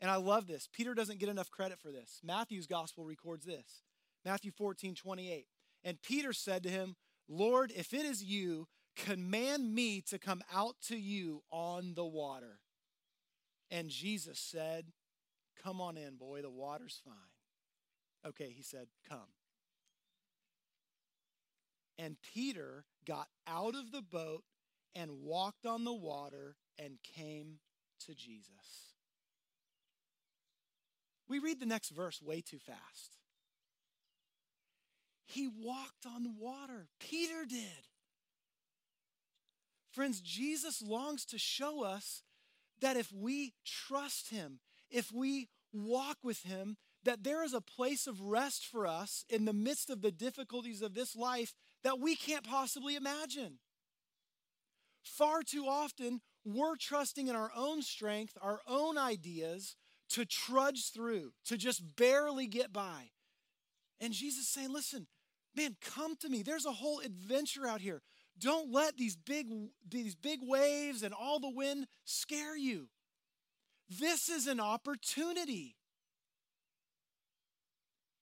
And 0.00 0.10
I 0.10 0.16
love 0.16 0.46
this. 0.46 0.68
Peter 0.72 0.94
doesn't 0.94 1.18
get 1.18 1.28
enough 1.28 1.50
credit 1.50 1.78
for 1.78 1.90
this. 1.90 2.20
Matthew's 2.22 2.66
gospel 2.66 3.04
records 3.04 3.44
this 3.44 3.82
Matthew 4.26 4.50
14, 4.50 4.96
28. 4.96 5.46
And 5.84 6.02
Peter 6.02 6.32
said 6.32 6.64
to 6.64 6.68
him, 6.68 6.96
Lord, 7.28 7.72
if 7.74 7.94
it 7.94 8.04
is 8.04 8.24
you, 8.24 8.66
command 8.96 9.72
me 9.72 10.00
to 10.08 10.18
come 10.18 10.42
out 10.52 10.74
to 10.88 10.96
you 10.96 11.44
on 11.52 11.94
the 11.94 12.04
water. 12.04 12.58
And 13.70 13.88
Jesus 13.88 14.40
said, 14.40 14.86
Come 15.62 15.80
on 15.80 15.96
in, 15.96 16.16
boy, 16.16 16.42
the 16.42 16.50
water's 16.50 17.00
fine. 17.04 17.14
Okay, 18.26 18.50
he 18.50 18.62
said, 18.62 18.88
Come. 19.08 19.30
And 21.96 22.16
Peter 22.34 22.84
got 23.06 23.28
out 23.46 23.76
of 23.76 23.92
the 23.92 24.02
boat 24.02 24.42
and 24.96 25.22
walked 25.22 25.66
on 25.66 25.84
the 25.84 25.94
water 25.94 26.56
and 26.78 26.98
came 27.02 27.60
to 28.06 28.14
Jesus. 28.14 28.94
We 31.28 31.38
read 31.38 31.60
the 31.60 31.66
next 31.66 31.90
verse 31.90 32.20
way 32.20 32.40
too 32.40 32.58
fast. 32.58 33.15
He 35.26 35.48
walked 35.48 36.06
on 36.06 36.36
water. 36.38 36.88
Peter 36.98 37.44
did. 37.46 37.88
Friends, 39.90 40.20
Jesus 40.20 40.82
longs 40.82 41.24
to 41.26 41.38
show 41.38 41.82
us 41.82 42.22
that 42.80 42.96
if 42.96 43.12
we 43.12 43.54
trust 43.64 44.30
him, 44.30 44.60
if 44.90 45.10
we 45.12 45.48
walk 45.72 46.18
with 46.22 46.42
him, 46.42 46.76
that 47.04 47.24
there 47.24 47.44
is 47.44 47.54
a 47.54 47.60
place 47.60 48.06
of 48.06 48.20
rest 48.20 48.66
for 48.66 48.86
us 48.86 49.24
in 49.28 49.44
the 49.44 49.52
midst 49.52 49.90
of 49.90 50.02
the 50.02 50.10
difficulties 50.10 50.82
of 50.82 50.94
this 50.94 51.16
life 51.16 51.54
that 51.82 51.98
we 51.98 52.16
can't 52.16 52.44
possibly 52.44 52.96
imagine. 52.96 53.58
Far 55.02 55.42
too 55.42 55.66
often, 55.66 56.20
we're 56.44 56.76
trusting 56.76 57.28
in 57.28 57.36
our 57.36 57.50
own 57.56 57.82
strength, 57.82 58.36
our 58.42 58.60
own 58.66 58.98
ideas 58.98 59.76
to 60.10 60.24
trudge 60.24 60.92
through, 60.92 61.32
to 61.46 61.56
just 61.56 61.96
barely 61.96 62.46
get 62.46 62.72
by. 62.72 63.10
And 64.00 64.12
Jesus 64.12 64.48
saying, 64.48 64.72
listen, 64.72 65.06
man, 65.56 65.76
come 65.80 66.16
to 66.16 66.28
me. 66.28 66.42
There's 66.42 66.66
a 66.66 66.72
whole 66.72 67.00
adventure 67.00 67.66
out 67.66 67.80
here. 67.80 68.02
Don't 68.38 68.70
let 68.70 68.96
these 68.96 69.16
big, 69.16 69.46
these 69.88 70.14
big 70.14 70.40
waves 70.42 71.02
and 71.02 71.14
all 71.14 71.40
the 71.40 71.50
wind 71.50 71.86
scare 72.04 72.56
you. 72.56 72.88
This 73.88 74.28
is 74.28 74.46
an 74.46 74.60
opportunity. 74.60 75.76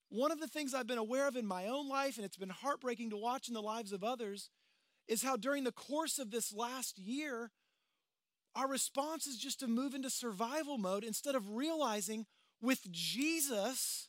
One 0.09 0.31
of 0.31 0.39
the 0.39 0.47
things 0.47 0.73
I've 0.73 0.87
been 0.87 0.97
aware 0.97 1.27
of 1.27 1.35
in 1.35 1.45
my 1.45 1.65
own 1.65 1.89
life, 1.89 2.15
and 2.17 2.25
it's 2.25 2.37
been 2.37 2.49
heartbreaking 2.49 3.09
to 3.09 3.17
watch 3.17 3.47
in 3.47 3.53
the 3.53 3.61
lives 3.61 3.91
of 3.91 4.03
others, 4.03 4.49
is 5.07 5.23
how 5.23 5.35
during 5.35 5.63
the 5.63 5.71
course 5.71 6.19
of 6.19 6.31
this 6.31 6.53
last 6.53 6.97
year, 6.97 7.51
our 8.55 8.67
response 8.67 9.27
is 9.27 9.37
just 9.37 9.59
to 9.59 9.67
move 9.67 9.93
into 9.93 10.09
survival 10.09 10.77
mode 10.77 11.03
instead 11.03 11.35
of 11.35 11.55
realizing 11.55 12.25
with 12.61 12.89
Jesus, 12.91 14.04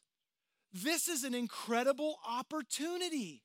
this 0.82 1.08
is 1.08 1.24
an 1.24 1.34
incredible 1.34 2.18
opportunity. 2.28 3.42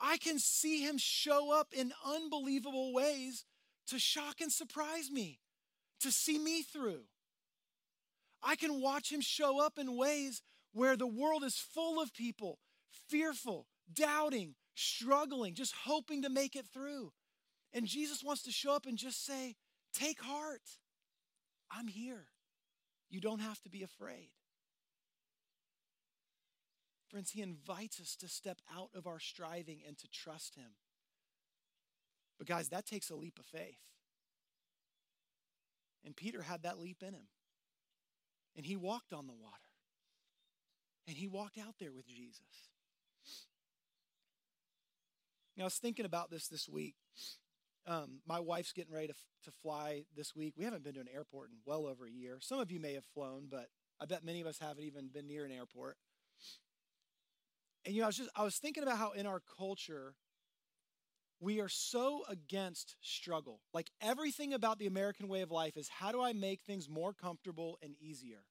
I 0.00 0.16
can 0.16 0.38
see 0.38 0.82
him 0.82 0.96
show 0.98 1.52
up 1.52 1.68
in 1.72 1.92
unbelievable 2.04 2.92
ways 2.92 3.44
to 3.88 3.98
shock 3.98 4.40
and 4.40 4.50
surprise 4.50 5.10
me, 5.10 5.40
to 6.00 6.10
see 6.10 6.38
me 6.38 6.62
through. 6.62 7.04
I 8.42 8.56
can 8.56 8.80
watch 8.80 9.12
him 9.12 9.20
show 9.20 9.64
up 9.64 9.78
in 9.78 9.96
ways 9.96 10.42
where 10.72 10.96
the 10.96 11.06
world 11.06 11.44
is 11.44 11.56
full 11.56 12.00
of 12.00 12.12
people 12.12 12.58
fearful, 13.08 13.66
doubting, 13.92 14.54
struggling, 14.74 15.54
just 15.54 15.74
hoping 15.84 16.22
to 16.22 16.30
make 16.30 16.56
it 16.56 16.66
through. 16.72 17.12
And 17.72 17.86
Jesus 17.86 18.22
wants 18.22 18.42
to 18.44 18.50
show 18.52 18.74
up 18.74 18.86
and 18.86 18.96
just 18.96 19.26
say, 19.26 19.56
Take 19.92 20.22
heart. 20.22 20.62
I'm 21.70 21.88
here. 21.88 22.26
You 23.10 23.20
don't 23.20 23.40
have 23.40 23.60
to 23.62 23.68
be 23.68 23.82
afraid. 23.82 24.30
Friends, 27.14 27.30
He 27.30 27.42
invites 27.42 28.00
us 28.00 28.16
to 28.16 28.28
step 28.28 28.60
out 28.76 28.90
of 28.92 29.06
our 29.06 29.20
striving 29.20 29.78
and 29.86 29.96
to 29.98 30.08
trust 30.10 30.56
Him. 30.56 30.72
But, 32.38 32.48
guys, 32.48 32.70
that 32.70 32.86
takes 32.86 33.08
a 33.08 33.14
leap 33.14 33.38
of 33.38 33.46
faith. 33.46 33.78
And 36.04 36.16
Peter 36.16 36.42
had 36.42 36.64
that 36.64 36.80
leap 36.80 37.04
in 37.04 37.14
him. 37.14 37.28
And 38.56 38.66
he 38.66 38.74
walked 38.74 39.12
on 39.12 39.28
the 39.28 39.32
water. 39.32 39.54
And 41.06 41.16
he 41.16 41.28
walked 41.28 41.56
out 41.56 41.76
there 41.78 41.92
with 41.92 42.08
Jesus. 42.08 42.72
Now, 45.56 45.62
I 45.62 45.66
was 45.66 45.76
thinking 45.76 46.06
about 46.06 46.32
this 46.32 46.48
this 46.48 46.68
week. 46.68 46.96
Um, 47.86 48.22
my 48.26 48.40
wife's 48.40 48.72
getting 48.72 48.92
ready 48.92 49.06
to, 49.06 49.14
to 49.44 49.52
fly 49.62 50.02
this 50.16 50.34
week. 50.34 50.54
We 50.56 50.64
haven't 50.64 50.82
been 50.82 50.94
to 50.94 51.00
an 51.00 51.08
airport 51.14 51.50
in 51.50 51.58
well 51.64 51.86
over 51.86 52.06
a 52.06 52.10
year. 52.10 52.38
Some 52.40 52.58
of 52.58 52.72
you 52.72 52.80
may 52.80 52.94
have 52.94 53.04
flown, 53.04 53.46
but 53.48 53.68
I 54.00 54.06
bet 54.06 54.24
many 54.24 54.40
of 54.40 54.48
us 54.48 54.58
haven't 54.58 54.82
even 54.82 55.10
been 55.14 55.28
near 55.28 55.44
an 55.44 55.52
airport. 55.52 55.96
And 57.84 57.94
you 57.94 58.00
know, 58.00 58.06
I 58.06 58.08
was 58.08 58.16
just 58.16 58.30
I 58.34 58.42
was 58.44 58.56
thinking 58.56 58.82
about 58.82 58.98
how 58.98 59.12
in 59.12 59.26
our 59.26 59.42
culture 59.58 60.14
we 61.40 61.60
are 61.60 61.68
so 61.68 62.22
against 62.28 62.96
struggle. 63.02 63.60
Like 63.72 63.90
everything 64.00 64.54
about 64.54 64.78
the 64.78 64.86
American 64.86 65.28
way 65.28 65.42
of 65.42 65.50
life 65.50 65.76
is 65.76 65.88
how 65.88 66.10
do 66.10 66.22
I 66.22 66.32
make 66.32 66.62
things 66.62 66.88
more 66.88 67.12
comfortable 67.12 67.78
and 67.82 67.94
easier? 68.00 68.44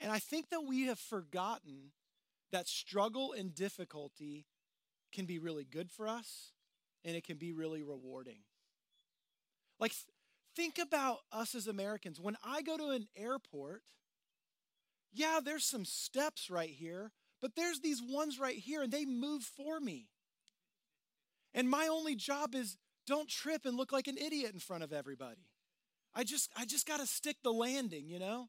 And 0.00 0.12
I 0.12 0.18
think 0.18 0.50
that 0.50 0.64
we 0.66 0.82
have 0.82 0.98
forgotten 0.98 1.92
that 2.52 2.68
struggle 2.68 3.32
and 3.32 3.54
difficulty 3.54 4.46
can 5.12 5.24
be 5.24 5.38
really 5.38 5.64
good 5.64 5.90
for 5.90 6.06
us 6.06 6.52
and 7.04 7.16
it 7.16 7.24
can 7.24 7.38
be 7.38 7.52
really 7.52 7.82
rewarding. 7.82 8.40
Like, 9.78 9.92
think 10.54 10.78
about 10.78 11.18
us 11.32 11.54
as 11.54 11.66
Americans. 11.66 12.20
When 12.20 12.36
I 12.44 12.62
go 12.62 12.76
to 12.76 12.90
an 12.90 13.08
airport, 13.16 13.82
yeah, 15.12 15.40
there's 15.44 15.64
some 15.64 15.84
steps 15.84 16.50
right 16.50 16.70
here, 16.70 17.12
but 17.40 17.54
there's 17.54 17.80
these 17.80 18.02
ones 18.02 18.38
right 18.38 18.58
here 18.58 18.82
and 18.82 18.92
they 18.92 19.04
move 19.04 19.42
for 19.42 19.80
me. 19.80 20.08
And 21.54 21.70
my 21.70 21.86
only 21.86 22.14
job 22.14 22.54
is 22.54 22.76
don't 23.06 23.28
trip 23.28 23.64
and 23.64 23.76
look 23.76 23.92
like 23.92 24.08
an 24.08 24.18
idiot 24.18 24.52
in 24.52 24.60
front 24.60 24.82
of 24.82 24.92
everybody. 24.92 25.48
I 26.14 26.24
just 26.24 26.50
I 26.56 26.64
just 26.64 26.86
got 26.86 27.00
to 27.00 27.06
stick 27.06 27.36
the 27.42 27.52
landing, 27.52 28.08
you 28.08 28.18
know? 28.18 28.48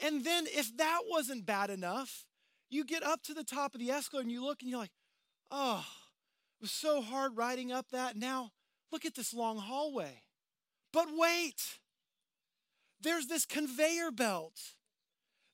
And 0.00 0.24
then 0.24 0.46
if 0.46 0.76
that 0.76 1.00
wasn't 1.06 1.44
bad 1.46 1.70
enough, 1.70 2.24
you 2.70 2.84
get 2.84 3.02
up 3.02 3.22
to 3.24 3.34
the 3.34 3.44
top 3.44 3.74
of 3.74 3.80
the 3.80 3.90
escalator 3.90 4.22
and 4.22 4.32
you 4.32 4.44
look 4.44 4.62
and 4.62 4.70
you're 4.70 4.78
like, 4.78 4.92
"Oh, 5.50 5.84
it 6.60 6.62
was 6.62 6.70
so 6.70 7.02
hard 7.02 7.36
riding 7.36 7.72
up 7.72 7.90
that. 7.90 8.16
Now, 8.16 8.52
look 8.92 9.04
at 9.04 9.14
this 9.14 9.34
long 9.34 9.58
hallway." 9.58 10.22
But 10.92 11.08
wait. 11.10 11.78
There's 13.00 13.26
this 13.26 13.46
conveyor 13.46 14.10
belt 14.10 14.74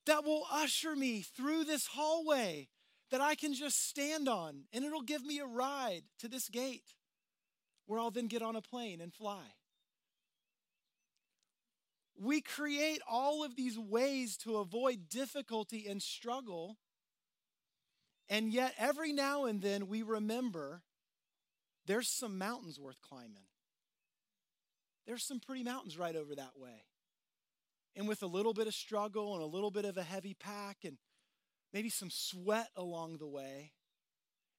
that 0.07 0.25
will 0.25 0.47
usher 0.51 0.95
me 0.95 1.23
through 1.23 1.65
this 1.65 1.87
hallway 1.87 2.69
that 3.11 3.21
I 3.21 3.35
can 3.35 3.55
just 3.55 3.89
stand 3.89 4.29
on, 4.29 4.65
and 4.73 4.85
it'll 4.85 5.03
give 5.03 5.25
me 5.25 5.39
a 5.39 5.47
ride 5.47 6.03
to 6.19 6.29
this 6.29 6.49
gate 6.49 6.95
where 7.87 8.01
I'll 8.01 8.11
then 8.11 8.27
get 8.27 8.43
on 8.43 8.57
a 8.57 8.63
plane 8.63 9.01
and 9.01 9.13
fly. 9.13 9.45
We 12.17 12.41
create 12.41 13.01
all 13.09 13.45
of 13.45 13.57
these 13.57 13.79
ways 13.79 14.37
to 14.39 14.57
avoid 14.57 15.09
difficulty 15.09 15.87
and 15.89 16.01
struggle, 16.03 16.79
and 18.29 18.53
yet 18.53 18.75
every 18.79 19.13
now 19.13 19.45
and 19.45 19.61
then 19.61 19.89
we 19.89 20.03
remember 20.03 20.83
there's 21.87 22.09
some 22.09 22.39
mountains 22.39 22.81
worth 22.81 23.01
climbing. 23.03 23.47
There's 25.07 25.25
some 25.25 25.41
pretty 25.41 25.63
mountains 25.63 25.99
right 25.99 26.17
over 26.17 26.35
that 26.35 26.57
way. 26.57 26.85
And 27.97 28.09
with 28.09 28.23
a 28.23 28.27
little 28.27 28.53
bit 28.53 28.67
of 28.67 28.75
struggle 28.75 29.35
and 29.35 29.43
a 29.43 29.47
little 29.47 29.71
bit 29.71 29.85
of 29.85 29.97
a 29.97 30.03
heavy 30.03 30.35
pack 30.35 30.79
and 30.85 30.97
maybe 31.73 31.89
some 31.89 32.11
sweat 32.11 32.69
along 32.77 33.19
the 33.19 33.27
way, 33.27 33.73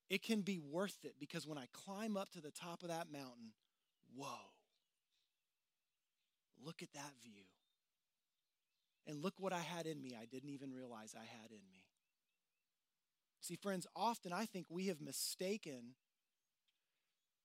it 0.08 0.22
can 0.22 0.40
be 0.40 0.58
worth 0.58 0.98
it 1.04 1.14
because 1.18 1.46
when 1.46 1.58
I 1.58 1.66
climb 1.72 2.16
up 2.16 2.30
to 2.32 2.40
the 2.40 2.50
top 2.50 2.82
of 2.82 2.88
that 2.88 3.10
mountain, 3.12 3.52
whoa, 4.14 4.28
look 6.64 6.82
at 6.82 6.92
that 6.94 7.12
view. 7.22 7.44
And 9.08 9.22
look 9.22 9.34
what 9.38 9.52
I 9.52 9.60
had 9.60 9.86
in 9.86 10.02
me 10.02 10.16
I 10.20 10.24
didn't 10.24 10.50
even 10.50 10.72
realize 10.72 11.14
I 11.14 11.24
had 11.24 11.50
in 11.50 11.60
me. 11.70 11.84
See, 13.40 13.56
friends, 13.56 13.86
often 13.94 14.32
I 14.32 14.46
think 14.46 14.66
we 14.68 14.86
have 14.86 15.00
mistaken 15.00 15.94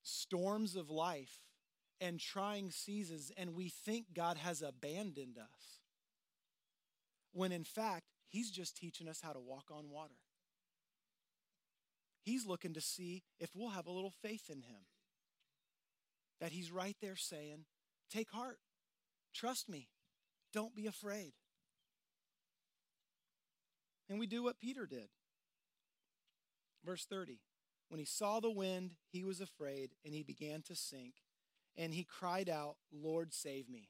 storms 0.01 0.75
of 0.75 0.89
life 0.89 1.41
and 1.99 2.19
trying 2.19 2.71
seasons, 2.71 3.31
and 3.37 3.53
we 3.53 3.69
think 3.69 4.07
God 4.15 4.37
has 4.37 4.63
abandoned 4.63 5.37
us. 5.37 5.80
When 7.33 7.51
in 7.51 7.63
fact, 7.63 8.05
He's 8.31 8.49
just 8.49 8.77
teaching 8.77 9.09
us 9.09 9.19
how 9.21 9.33
to 9.33 9.39
walk 9.41 9.65
on 9.71 9.89
water. 9.89 10.15
He's 12.23 12.45
looking 12.45 12.73
to 12.75 12.81
see 12.81 13.23
if 13.39 13.49
we'll 13.53 13.71
have 13.71 13.87
a 13.87 13.91
little 13.91 14.13
faith 14.21 14.49
in 14.49 14.61
him. 14.61 14.85
That 16.39 16.53
he's 16.53 16.71
right 16.71 16.95
there 17.01 17.17
saying, 17.17 17.65
Take 18.09 18.31
heart, 18.31 18.59
trust 19.33 19.67
me, 19.67 19.89
don't 20.53 20.73
be 20.73 20.87
afraid. 20.87 21.33
And 24.09 24.17
we 24.17 24.27
do 24.27 24.43
what 24.43 24.61
Peter 24.61 24.85
did. 24.85 25.09
Verse 26.85 27.05
30 27.05 27.39
When 27.89 27.99
he 27.99 28.05
saw 28.05 28.39
the 28.39 28.49
wind, 28.49 28.91
he 29.11 29.25
was 29.25 29.41
afraid, 29.41 29.91
and 30.05 30.13
he 30.13 30.23
began 30.23 30.61
to 30.63 30.75
sink, 30.75 31.15
and 31.75 31.93
he 31.93 32.05
cried 32.05 32.47
out, 32.47 32.77
Lord, 32.93 33.33
save 33.33 33.67
me. 33.67 33.89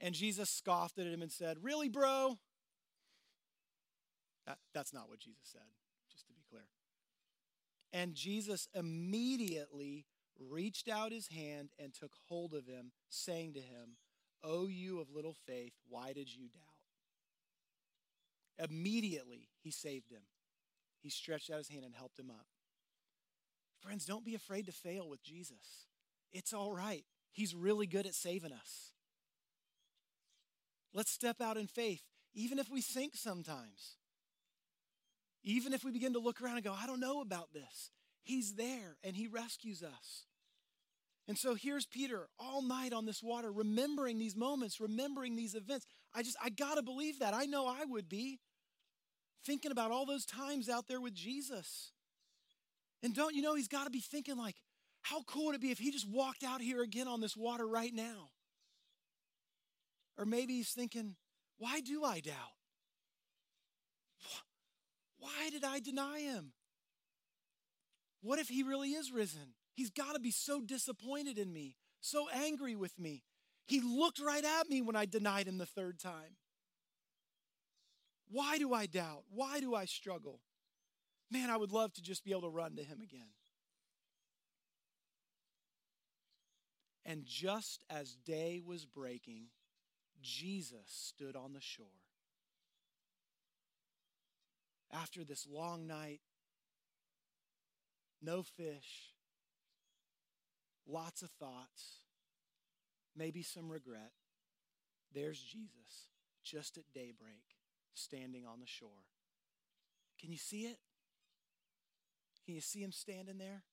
And 0.00 0.14
Jesus 0.14 0.50
scoffed 0.50 0.98
at 0.98 1.06
him 1.06 1.22
and 1.22 1.32
said, 1.32 1.58
Really, 1.62 1.88
bro? 1.88 2.38
That, 4.46 4.58
that's 4.74 4.92
not 4.92 5.08
what 5.08 5.18
Jesus 5.18 5.48
said, 5.50 5.62
just 6.10 6.26
to 6.26 6.32
be 6.32 6.42
clear. 6.48 6.66
And 7.92 8.14
Jesus 8.14 8.68
immediately 8.74 10.04
reached 10.38 10.88
out 10.88 11.12
his 11.12 11.28
hand 11.28 11.70
and 11.78 11.92
took 11.92 12.12
hold 12.28 12.54
of 12.54 12.66
him, 12.66 12.92
saying 13.08 13.54
to 13.54 13.60
him, 13.60 13.96
O 14.44 14.66
you 14.66 15.00
of 15.00 15.10
little 15.10 15.34
faith, 15.46 15.72
why 15.88 16.12
did 16.12 16.32
you 16.32 16.48
doubt? 16.48 16.62
Immediately, 18.70 19.48
he 19.62 19.70
saved 19.70 20.10
him. 20.10 20.22
He 21.02 21.10
stretched 21.10 21.50
out 21.50 21.58
his 21.58 21.68
hand 21.68 21.84
and 21.84 21.94
helped 21.94 22.18
him 22.18 22.30
up. 22.30 22.46
Friends, 23.80 24.06
don't 24.06 24.24
be 24.24 24.34
afraid 24.34 24.66
to 24.66 24.72
fail 24.72 25.08
with 25.08 25.22
Jesus. 25.22 25.86
It's 26.32 26.52
all 26.52 26.72
right. 26.72 27.04
He's 27.32 27.54
really 27.54 27.86
good 27.86 28.06
at 28.06 28.14
saving 28.14 28.52
us. 28.52 28.92
Let's 30.96 31.10
step 31.10 31.42
out 31.42 31.58
in 31.58 31.66
faith, 31.66 32.00
even 32.32 32.58
if 32.58 32.70
we 32.70 32.80
sink 32.80 33.16
sometimes. 33.16 33.96
Even 35.44 35.74
if 35.74 35.84
we 35.84 35.92
begin 35.92 36.14
to 36.14 36.18
look 36.18 36.40
around 36.40 36.56
and 36.56 36.64
go, 36.64 36.72
I 36.72 36.86
don't 36.86 37.00
know 37.00 37.20
about 37.20 37.52
this, 37.52 37.90
He's 38.22 38.54
there 38.54 38.96
and 39.04 39.14
He 39.14 39.28
rescues 39.28 39.82
us. 39.82 40.24
And 41.28 41.36
so 41.36 41.54
here's 41.54 41.84
Peter 41.84 42.28
all 42.38 42.62
night 42.62 42.94
on 42.94 43.04
this 43.04 43.22
water, 43.22 43.52
remembering 43.52 44.18
these 44.18 44.34
moments, 44.34 44.80
remembering 44.80 45.36
these 45.36 45.54
events. 45.54 45.84
I 46.14 46.22
just, 46.22 46.38
I 46.42 46.48
gotta 46.48 46.82
believe 46.82 47.18
that. 47.18 47.34
I 47.34 47.44
know 47.44 47.66
I 47.66 47.84
would 47.84 48.08
be 48.08 48.40
thinking 49.44 49.72
about 49.72 49.90
all 49.90 50.06
those 50.06 50.24
times 50.24 50.70
out 50.70 50.88
there 50.88 51.00
with 51.00 51.14
Jesus. 51.14 51.92
And 53.02 53.14
don't 53.14 53.34
you 53.34 53.42
know, 53.42 53.54
he's 53.54 53.68
gotta 53.68 53.90
be 53.90 54.00
thinking, 54.00 54.38
like, 54.38 54.56
how 55.02 55.22
cool 55.24 55.46
would 55.46 55.56
it 55.56 55.60
be 55.60 55.72
if 55.72 55.78
he 55.78 55.90
just 55.90 56.08
walked 56.08 56.42
out 56.42 56.62
here 56.62 56.80
again 56.80 57.06
on 57.06 57.20
this 57.20 57.36
water 57.36 57.66
right 57.66 57.92
now? 57.92 58.30
Or 60.18 60.24
maybe 60.24 60.54
he's 60.54 60.70
thinking, 60.70 61.16
why 61.58 61.80
do 61.80 62.04
I 62.04 62.20
doubt? 62.20 62.34
Why 65.18 65.50
did 65.50 65.64
I 65.64 65.80
deny 65.80 66.20
him? 66.20 66.52
What 68.22 68.38
if 68.38 68.48
he 68.48 68.62
really 68.62 68.90
is 68.90 69.12
risen? 69.12 69.54
He's 69.74 69.90
got 69.90 70.14
to 70.14 70.20
be 70.20 70.30
so 70.30 70.60
disappointed 70.60 71.38
in 71.38 71.52
me, 71.52 71.76
so 72.00 72.28
angry 72.32 72.74
with 72.74 72.98
me. 72.98 73.24
He 73.66 73.80
looked 73.80 74.20
right 74.20 74.44
at 74.44 74.68
me 74.68 74.80
when 74.80 74.96
I 74.96 75.06
denied 75.06 75.48
him 75.48 75.58
the 75.58 75.66
third 75.66 75.98
time. 75.98 76.36
Why 78.28 78.58
do 78.58 78.72
I 78.72 78.86
doubt? 78.86 79.24
Why 79.30 79.60
do 79.60 79.74
I 79.74 79.84
struggle? 79.84 80.40
Man, 81.30 81.50
I 81.50 81.56
would 81.56 81.72
love 81.72 81.92
to 81.94 82.02
just 82.02 82.24
be 82.24 82.30
able 82.30 82.42
to 82.42 82.48
run 82.48 82.76
to 82.76 82.82
him 82.82 83.00
again. 83.02 83.28
And 87.04 87.24
just 87.24 87.84
as 87.88 88.16
day 88.24 88.60
was 88.64 88.84
breaking, 88.84 89.46
Jesus 90.26 90.86
stood 90.86 91.36
on 91.36 91.52
the 91.52 91.60
shore 91.60 91.86
after 94.92 95.24
this 95.24 95.46
long 95.50 95.86
night, 95.86 96.20
no 98.22 98.42
fish, 98.42 99.14
lots 100.86 101.22
of 101.22 101.30
thoughts, 101.30 102.00
maybe 103.16 103.42
some 103.42 103.70
regret, 103.70 104.12
there's 105.12 105.40
Jesus 105.40 106.10
just 106.42 106.78
at 106.78 106.84
daybreak 106.94 107.42
standing 107.94 108.46
on 108.46 108.60
the 108.60 108.66
shore. 108.66 108.88
Can 110.20 110.30
you 110.30 110.38
see 110.38 110.62
it? 110.62 110.78
Can 112.44 112.54
you 112.54 112.60
see 112.60 112.80
him 112.80 112.92
standing 112.92 113.38
there, 113.38 113.64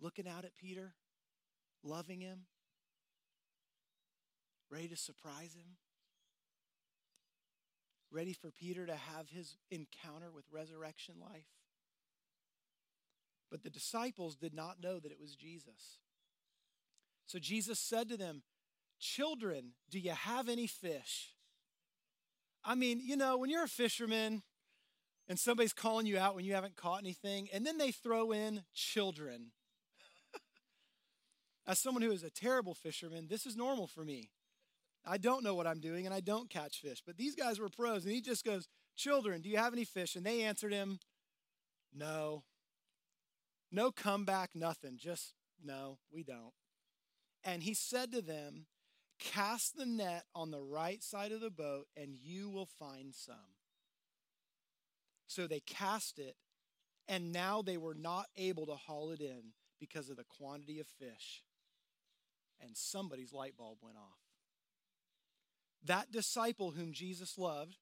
looking 0.00 0.26
out 0.26 0.44
at 0.44 0.56
Peter, 0.56 0.94
loving 1.84 2.20
him, 2.20 2.40
ready 4.70 4.88
to 4.88 4.96
surprise 4.96 5.54
him? 5.54 5.76
ready 8.10 8.32
for 8.32 8.50
Peter 8.50 8.86
to 8.86 8.94
have 8.94 9.28
his 9.28 9.56
encounter 9.70 10.30
with 10.34 10.44
resurrection 10.50 11.16
life. 11.20 11.48
But 13.50 13.62
the 13.62 13.70
disciples 13.70 14.36
did 14.36 14.54
not 14.54 14.82
know 14.82 14.98
that 14.98 15.12
it 15.12 15.20
was 15.20 15.36
Jesus. 15.36 15.98
So 17.26 17.38
Jesus 17.38 17.78
said 17.78 18.08
to 18.08 18.16
them, 18.16 18.42
Children, 18.98 19.72
do 19.90 19.98
you 19.98 20.12
have 20.12 20.48
any 20.48 20.66
fish? 20.66 21.34
I 22.64 22.74
mean, 22.74 23.00
you 23.02 23.16
know, 23.16 23.36
when 23.36 23.50
you're 23.50 23.64
a 23.64 23.68
fisherman 23.68 24.42
and 25.28 25.38
somebody's 25.38 25.74
calling 25.74 26.06
you 26.06 26.18
out 26.18 26.34
when 26.34 26.44
you 26.44 26.54
haven't 26.54 26.76
caught 26.76 27.00
anything, 27.00 27.48
and 27.52 27.66
then 27.66 27.78
they 27.78 27.90
throw 27.90 28.32
in 28.32 28.62
children. 28.74 29.52
As 31.66 31.78
someone 31.78 32.02
who 32.02 32.12
is 32.12 32.22
a 32.22 32.30
terrible 32.30 32.74
fisherman, 32.74 33.26
this 33.28 33.44
is 33.44 33.56
normal 33.56 33.86
for 33.86 34.04
me. 34.04 34.30
I 35.06 35.18
don't 35.18 35.44
know 35.44 35.54
what 35.54 35.66
I'm 35.66 35.80
doing 35.80 36.04
and 36.04 36.14
I 36.14 36.20
don't 36.20 36.50
catch 36.50 36.80
fish. 36.80 37.02
But 37.06 37.16
these 37.16 37.34
guys 37.34 37.60
were 37.60 37.68
pros, 37.68 38.04
and 38.04 38.12
he 38.12 38.20
just 38.20 38.44
goes, 38.44 38.66
Children, 38.96 39.42
do 39.42 39.48
you 39.48 39.58
have 39.58 39.72
any 39.72 39.84
fish? 39.84 40.16
And 40.16 40.24
they 40.24 40.42
answered 40.42 40.72
him, 40.72 40.98
No. 41.94 42.44
No 43.70 43.90
comeback, 43.92 44.50
nothing. 44.54 44.96
Just, 44.96 45.34
no, 45.62 45.98
we 46.12 46.22
don't. 46.22 46.52
And 47.44 47.62
he 47.62 47.74
said 47.74 48.12
to 48.12 48.22
them, 48.22 48.66
Cast 49.18 49.76
the 49.76 49.86
net 49.86 50.24
on 50.34 50.50
the 50.50 50.60
right 50.60 51.02
side 51.02 51.32
of 51.32 51.40
the 51.40 51.50
boat, 51.50 51.86
and 51.96 52.14
you 52.14 52.50
will 52.50 52.66
find 52.66 53.14
some. 53.14 53.54
So 55.26 55.46
they 55.46 55.60
cast 55.60 56.18
it, 56.18 56.36
and 57.08 57.32
now 57.32 57.62
they 57.62 57.76
were 57.76 57.94
not 57.94 58.26
able 58.36 58.66
to 58.66 58.74
haul 58.74 59.10
it 59.10 59.20
in 59.20 59.52
because 59.80 60.10
of 60.10 60.16
the 60.16 60.24
quantity 60.24 60.80
of 60.80 60.86
fish. 60.86 61.42
And 62.60 62.76
somebody's 62.76 63.32
light 63.32 63.56
bulb 63.56 63.78
went 63.82 63.96
off. 63.96 64.25
That 65.84 66.10
disciple 66.10 66.72
whom 66.72 66.92
Jesus 66.92 67.38
loved, 67.38 67.76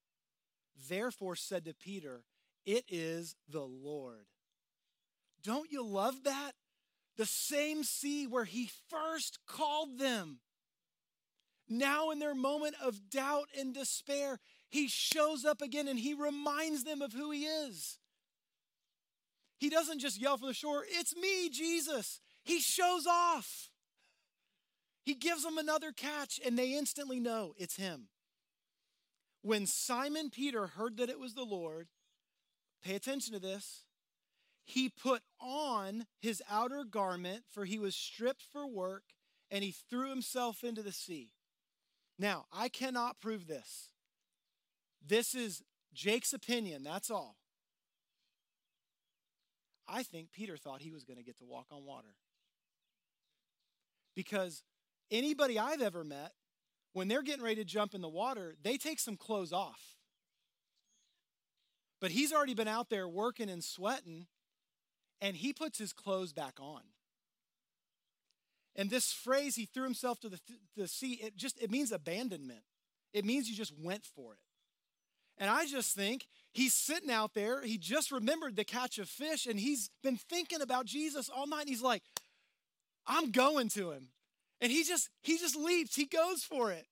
therefore 0.88 1.36
said 1.36 1.64
to 1.64 1.74
Peter, 1.74 2.24
It 2.66 2.84
is 2.88 3.36
the 3.48 3.64
Lord. 3.64 4.26
Don't 5.42 5.70
you 5.70 5.84
love 5.84 6.24
that? 6.24 6.52
The 7.16 7.26
same 7.26 7.84
sea 7.84 8.26
where 8.26 8.44
he 8.44 8.70
first 8.88 9.38
called 9.46 9.98
them. 9.98 10.40
Now, 11.68 12.10
in 12.10 12.18
their 12.18 12.34
moment 12.34 12.74
of 12.82 13.08
doubt 13.08 13.48
and 13.58 13.72
despair, 13.72 14.38
he 14.68 14.88
shows 14.88 15.44
up 15.44 15.62
again 15.62 15.88
and 15.88 15.98
he 15.98 16.12
reminds 16.14 16.84
them 16.84 17.00
of 17.00 17.12
who 17.12 17.30
he 17.30 17.44
is. 17.44 17.98
He 19.58 19.70
doesn't 19.70 20.00
just 20.00 20.20
yell 20.20 20.36
from 20.36 20.48
the 20.48 20.54
shore, 20.54 20.84
It's 20.86 21.16
me, 21.16 21.48
Jesus. 21.48 22.20
He 22.42 22.60
shows 22.60 23.06
off. 23.06 23.70
He 25.04 25.14
gives 25.14 25.42
them 25.42 25.58
another 25.58 25.92
catch, 25.92 26.40
and 26.44 26.58
they 26.58 26.72
instantly 26.72 27.20
know 27.20 27.54
it's 27.58 27.76
him. 27.76 28.08
When 29.42 29.66
Simon 29.66 30.30
Peter 30.30 30.66
heard 30.66 30.96
that 30.96 31.10
it 31.10 31.20
was 31.20 31.34
the 31.34 31.44
Lord, 31.44 31.88
pay 32.82 32.94
attention 32.94 33.34
to 33.34 33.40
this. 33.40 33.82
He 34.64 34.88
put 34.88 35.22
on 35.38 36.06
his 36.20 36.42
outer 36.50 36.84
garment, 36.84 37.44
for 37.50 37.66
he 37.66 37.78
was 37.78 37.94
stripped 37.94 38.42
for 38.50 38.66
work, 38.66 39.02
and 39.50 39.62
he 39.62 39.72
threw 39.72 40.08
himself 40.08 40.64
into 40.64 40.82
the 40.82 40.92
sea. 40.92 41.32
Now, 42.18 42.46
I 42.50 42.70
cannot 42.70 43.20
prove 43.20 43.46
this. 43.46 43.90
This 45.06 45.34
is 45.34 45.62
Jake's 45.92 46.32
opinion, 46.32 46.82
that's 46.82 47.10
all. 47.10 47.36
I 49.86 50.02
think 50.02 50.32
Peter 50.32 50.56
thought 50.56 50.80
he 50.80 50.90
was 50.90 51.04
going 51.04 51.18
to 51.18 51.22
get 51.22 51.36
to 51.38 51.44
walk 51.44 51.66
on 51.70 51.84
water. 51.84 52.16
Because 54.16 54.62
anybody 55.10 55.58
I've 55.58 55.82
ever 55.82 56.04
met, 56.04 56.32
when 56.92 57.08
they're 57.08 57.22
getting 57.22 57.42
ready 57.42 57.56
to 57.56 57.64
jump 57.64 57.94
in 57.94 58.00
the 58.00 58.08
water, 58.08 58.54
they 58.62 58.76
take 58.76 59.00
some 59.00 59.16
clothes 59.16 59.52
off. 59.52 59.80
But 62.00 62.10
he's 62.10 62.32
already 62.32 62.54
been 62.54 62.68
out 62.68 62.90
there 62.90 63.08
working 63.08 63.48
and 63.50 63.62
sweating, 63.62 64.26
and 65.20 65.36
he 65.36 65.52
puts 65.52 65.78
his 65.78 65.92
clothes 65.92 66.32
back 66.32 66.54
on. 66.60 66.82
And 68.76 68.90
this 68.90 69.12
phrase, 69.12 69.56
he 69.56 69.66
threw 69.66 69.84
himself 69.84 70.20
to 70.20 70.28
the, 70.28 70.40
the 70.76 70.88
sea, 70.88 71.20
it 71.22 71.36
just 71.36 71.60
it 71.62 71.70
means 71.70 71.92
abandonment. 71.92 72.62
It 73.12 73.24
means 73.24 73.48
you 73.48 73.54
just 73.54 73.72
went 73.78 74.04
for 74.04 74.34
it. 74.34 74.40
And 75.38 75.50
I 75.50 75.66
just 75.66 75.96
think 75.96 76.26
he's 76.52 76.74
sitting 76.74 77.10
out 77.10 77.34
there, 77.34 77.62
he 77.62 77.78
just 77.78 78.12
remembered 78.12 78.56
the 78.56 78.64
catch 78.64 78.98
of 78.98 79.08
fish, 79.08 79.46
and 79.46 79.58
he's 79.58 79.90
been 80.02 80.16
thinking 80.16 80.60
about 80.60 80.86
Jesus 80.86 81.28
all 81.28 81.46
night. 81.46 81.62
And 81.62 81.68
he's 81.68 81.82
like, 81.82 82.02
I'm 83.06 83.30
going 83.30 83.68
to 83.70 83.90
him. 83.90 84.08
And 84.60 84.70
he 84.70 84.84
just 84.84 85.10
he 85.22 85.38
just 85.38 85.56
leaps, 85.56 85.94
he 85.96 86.06
goes 86.06 86.42
for 86.42 86.70
it. 86.70 86.86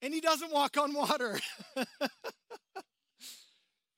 And 0.00 0.12
he 0.12 0.20
doesn't 0.20 0.52
walk 0.52 0.76
on 0.76 0.94
water. 0.94 1.38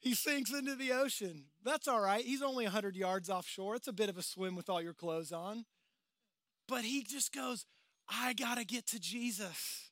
he 0.00 0.14
sinks 0.14 0.52
into 0.52 0.74
the 0.74 0.92
ocean. 0.92 1.46
That's 1.64 1.88
all 1.88 2.00
right. 2.00 2.22
He's 2.22 2.42
only 2.42 2.64
100 2.64 2.94
yards 2.94 3.30
offshore. 3.30 3.76
It's 3.76 3.88
a 3.88 3.92
bit 3.92 4.10
of 4.10 4.18
a 4.18 4.22
swim 4.22 4.54
with 4.54 4.68
all 4.68 4.82
your 4.82 4.92
clothes 4.92 5.32
on. 5.32 5.64
But 6.68 6.82
he 6.82 7.02
just 7.02 7.32
goes, 7.32 7.64
I 8.06 8.34
got 8.34 8.58
to 8.58 8.66
get 8.66 8.86
to 8.88 9.00
Jesus. 9.00 9.90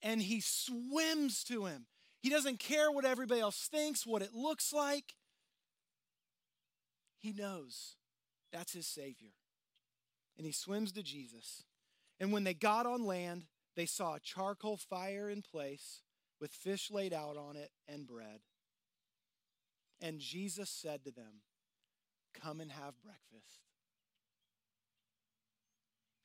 And 0.00 0.22
he 0.22 0.40
swims 0.40 1.42
to 1.44 1.66
him. 1.66 1.86
He 2.22 2.30
doesn't 2.30 2.60
care 2.60 2.90
what 2.92 3.04
everybody 3.04 3.40
else 3.40 3.68
thinks, 3.70 4.06
what 4.06 4.22
it 4.22 4.32
looks 4.32 4.72
like. 4.72 5.14
He 7.18 7.32
knows 7.32 7.96
that's 8.52 8.72
his 8.72 8.86
Savior. 8.86 9.30
And 10.40 10.46
he 10.46 10.52
swims 10.52 10.90
to 10.92 11.02
Jesus. 11.02 11.64
And 12.18 12.32
when 12.32 12.44
they 12.44 12.54
got 12.54 12.86
on 12.86 13.04
land, 13.04 13.44
they 13.76 13.84
saw 13.84 14.14
a 14.14 14.20
charcoal 14.20 14.78
fire 14.78 15.28
in 15.28 15.42
place 15.42 16.00
with 16.40 16.50
fish 16.50 16.90
laid 16.90 17.12
out 17.12 17.36
on 17.36 17.56
it 17.56 17.70
and 17.86 18.06
bread. 18.06 18.40
And 20.00 20.18
Jesus 20.18 20.70
said 20.70 21.04
to 21.04 21.10
them, 21.10 21.42
Come 22.32 22.62
and 22.62 22.72
have 22.72 22.94
breakfast. 23.02 23.66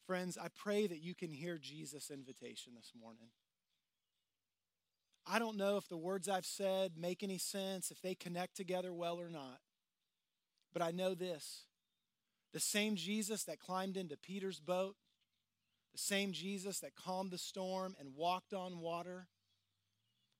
Friends, 0.08 0.38
I 0.42 0.48
pray 0.48 0.88
that 0.88 1.02
you 1.02 1.14
can 1.14 1.34
hear 1.34 1.58
Jesus' 1.58 2.10
invitation 2.10 2.72
this 2.74 2.94
morning. 2.98 3.32
I 5.28 5.40
don't 5.40 5.58
know 5.58 5.76
if 5.76 5.90
the 5.90 5.98
words 5.98 6.30
I've 6.30 6.46
said 6.46 6.94
make 6.98 7.22
any 7.22 7.38
sense, 7.38 7.92
if 7.92 8.02
they 8.02 8.16
connect 8.16 8.56
together 8.56 8.94
well 8.94 9.20
or 9.20 9.30
not. 9.30 9.60
But 10.72 10.84
I 10.84 10.92
know 10.92 11.16
this 11.16 11.66
the 12.56 12.62
same 12.62 12.96
Jesus 12.96 13.44
that 13.44 13.60
climbed 13.60 13.98
into 13.98 14.16
Peter's 14.16 14.62
boat, 14.62 14.96
the 15.92 16.00
same 16.00 16.32
Jesus 16.32 16.80
that 16.80 16.96
calmed 16.96 17.32
the 17.32 17.38
storm 17.38 17.98
and 18.00 18.16
walked 18.16 18.54
on 18.54 18.80
water, 18.80 19.28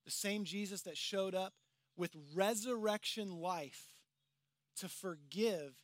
the 0.06 0.12
same 0.12 0.46
Jesus 0.46 0.84
that 0.84 0.96
showed 0.96 1.36
up 1.36 1.52
with 1.98 2.16
resurrection 2.34 3.42
life 3.42 3.96
to 4.78 4.88
forgive 4.88 5.76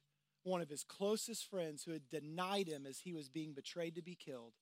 one 0.43 0.61
of 0.61 0.69
his 0.69 0.85
closest 0.85 1.49
friends 1.49 1.83
who 1.83 1.91
had 1.91 2.09
denied 2.09 2.69
him 2.69 2.85
as 2.85 2.99
he 2.99 3.11
was 3.11 3.27
being 3.27 3.51
betrayed 3.51 3.95
to 3.95 4.01
be 4.01 4.15
killed, 4.15 4.53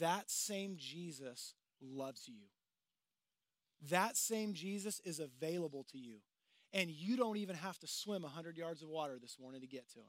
that 0.00 0.28
same 0.32 0.74
Jesus 0.76 1.54
loves 1.80 2.26
you. 2.26 2.48
That 3.88 4.16
same 4.16 4.52
Jesus 4.52 5.00
is 5.04 5.20
available 5.20 5.86
to 5.92 5.98
you. 5.98 6.16
And 6.72 6.90
you 6.90 7.16
don't 7.16 7.36
even 7.36 7.54
have 7.54 7.78
to 7.78 7.86
swim 7.86 8.22
100 8.22 8.56
yards 8.56 8.82
of 8.82 8.88
water 8.88 9.16
this 9.22 9.36
morning 9.40 9.60
to 9.60 9.68
get 9.68 9.88
to 9.90 10.00
him. 10.00 10.06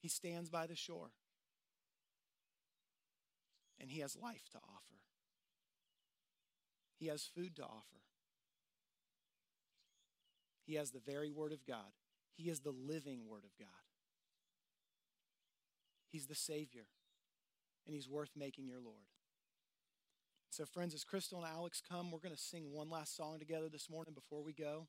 He 0.00 0.08
stands 0.08 0.48
by 0.48 0.66
the 0.66 0.76
shore. 0.76 1.10
And 3.78 3.90
he 3.90 4.00
has 4.00 4.16
life 4.16 4.48
to 4.52 4.58
offer. 4.58 5.00
He 6.98 7.06
has 7.06 7.24
food 7.24 7.56
to 7.56 7.62
offer. 7.62 8.00
He 10.66 10.74
has 10.74 10.90
the 10.90 11.00
very 11.00 11.30
Word 11.30 11.52
of 11.52 11.64
God. 11.66 11.92
He 12.36 12.50
is 12.50 12.60
the 12.60 12.70
living 12.70 13.26
Word 13.26 13.44
of 13.44 13.56
God. 13.58 13.68
He's 16.10 16.26
the 16.26 16.34
Savior, 16.34 16.86
and 17.86 17.94
He's 17.94 18.08
worth 18.08 18.30
making 18.36 18.66
your 18.66 18.80
Lord. 18.80 19.06
So, 20.50 20.64
friends, 20.64 20.94
as 20.94 21.04
Crystal 21.04 21.38
and 21.38 21.46
Alex 21.46 21.80
come, 21.88 22.10
we're 22.10 22.18
going 22.18 22.34
to 22.34 22.40
sing 22.40 22.72
one 22.72 22.90
last 22.90 23.16
song 23.16 23.38
together 23.38 23.68
this 23.68 23.88
morning 23.88 24.14
before 24.14 24.42
we 24.42 24.52
go. 24.52 24.88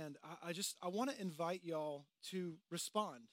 And 0.00 0.16
I, 0.24 0.48
I 0.48 0.52
just 0.52 0.76
I 0.82 0.88
want 0.88 1.10
to 1.10 1.20
invite 1.20 1.62
y'all 1.64 2.06
to 2.30 2.54
respond. 2.70 3.24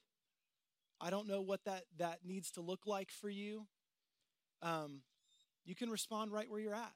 I 1.00 1.10
don't 1.10 1.28
know 1.28 1.42
what 1.42 1.64
that 1.66 1.84
that 1.98 2.20
needs 2.26 2.52
to 2.52 2.62
look 2.62 2.82
like 2.86 3.12
for 3.12 3.30
you. 3.30 3.68
Um, 4.62 5.02
you 5.66 5.76
can 5.76 5.90
respond 5.90 6.32
right 6.32 6.50
where 6.50 6.60
you're 6.60 6.76
at. 6.76 6.94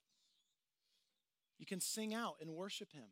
You 1.59 1.65
can 1.65 1.79
sing 1.79 2.13
out 2.13 2.35
and 2.41 2.51
worship 2.51 2.91
Him. 2.91 3.05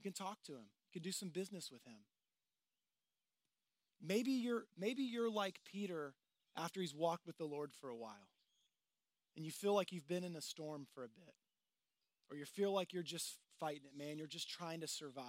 You 0.00 0.10
can 0.10 0.14
talk 0.14 0.42
to 0.44 0.52
him. 0.52 0.64
You 0.88 0.92
can 0.94 1.02
do 1.02 1.12
some 1.12 1.28
business 1.28 1.70
with 1.70 1.84
him. 1.84 1.98
Maybe 4.02 4.30
you're 4.30 4.64
maybe 4.78 5.02
you're 5.02 5.30
like 5.30 5.60
Peter 5.70 6.14
after 6.56 6.80
he's 6.80 6.94
walked 6.94 7.26
with 7.26 7.36
the 7.36 7.44
Lord 7.44 7.70
for 7.70 7.90
a 7.90 7.96
while. 7.96 8.30
And 9.36 9.44
you 9.44 9.52
feel 9.52 9.74
like 9.74 9.92
you've 9.92 10.08
been 10.08 10.24
in 10.24 10.36
a 10.36 10.40
storm 10.40 10.86
for 10.94 11.04
a 11.04 11.08
bit. 11.08 11.34
Or 12.30 12.36
you 12.38 12.46
feel 12.46 12.72
like 12.72 12.94
you're 12.94 13.02
just 13.02 13.36
fighting 13.60 13.82
it, 13.84 13.96
man. 13.96 14.18
You're 14.18 14.26
just 14.26 14.50
trying 14.50 14.80
to 14.80 14.88
survive. 14.88 15.24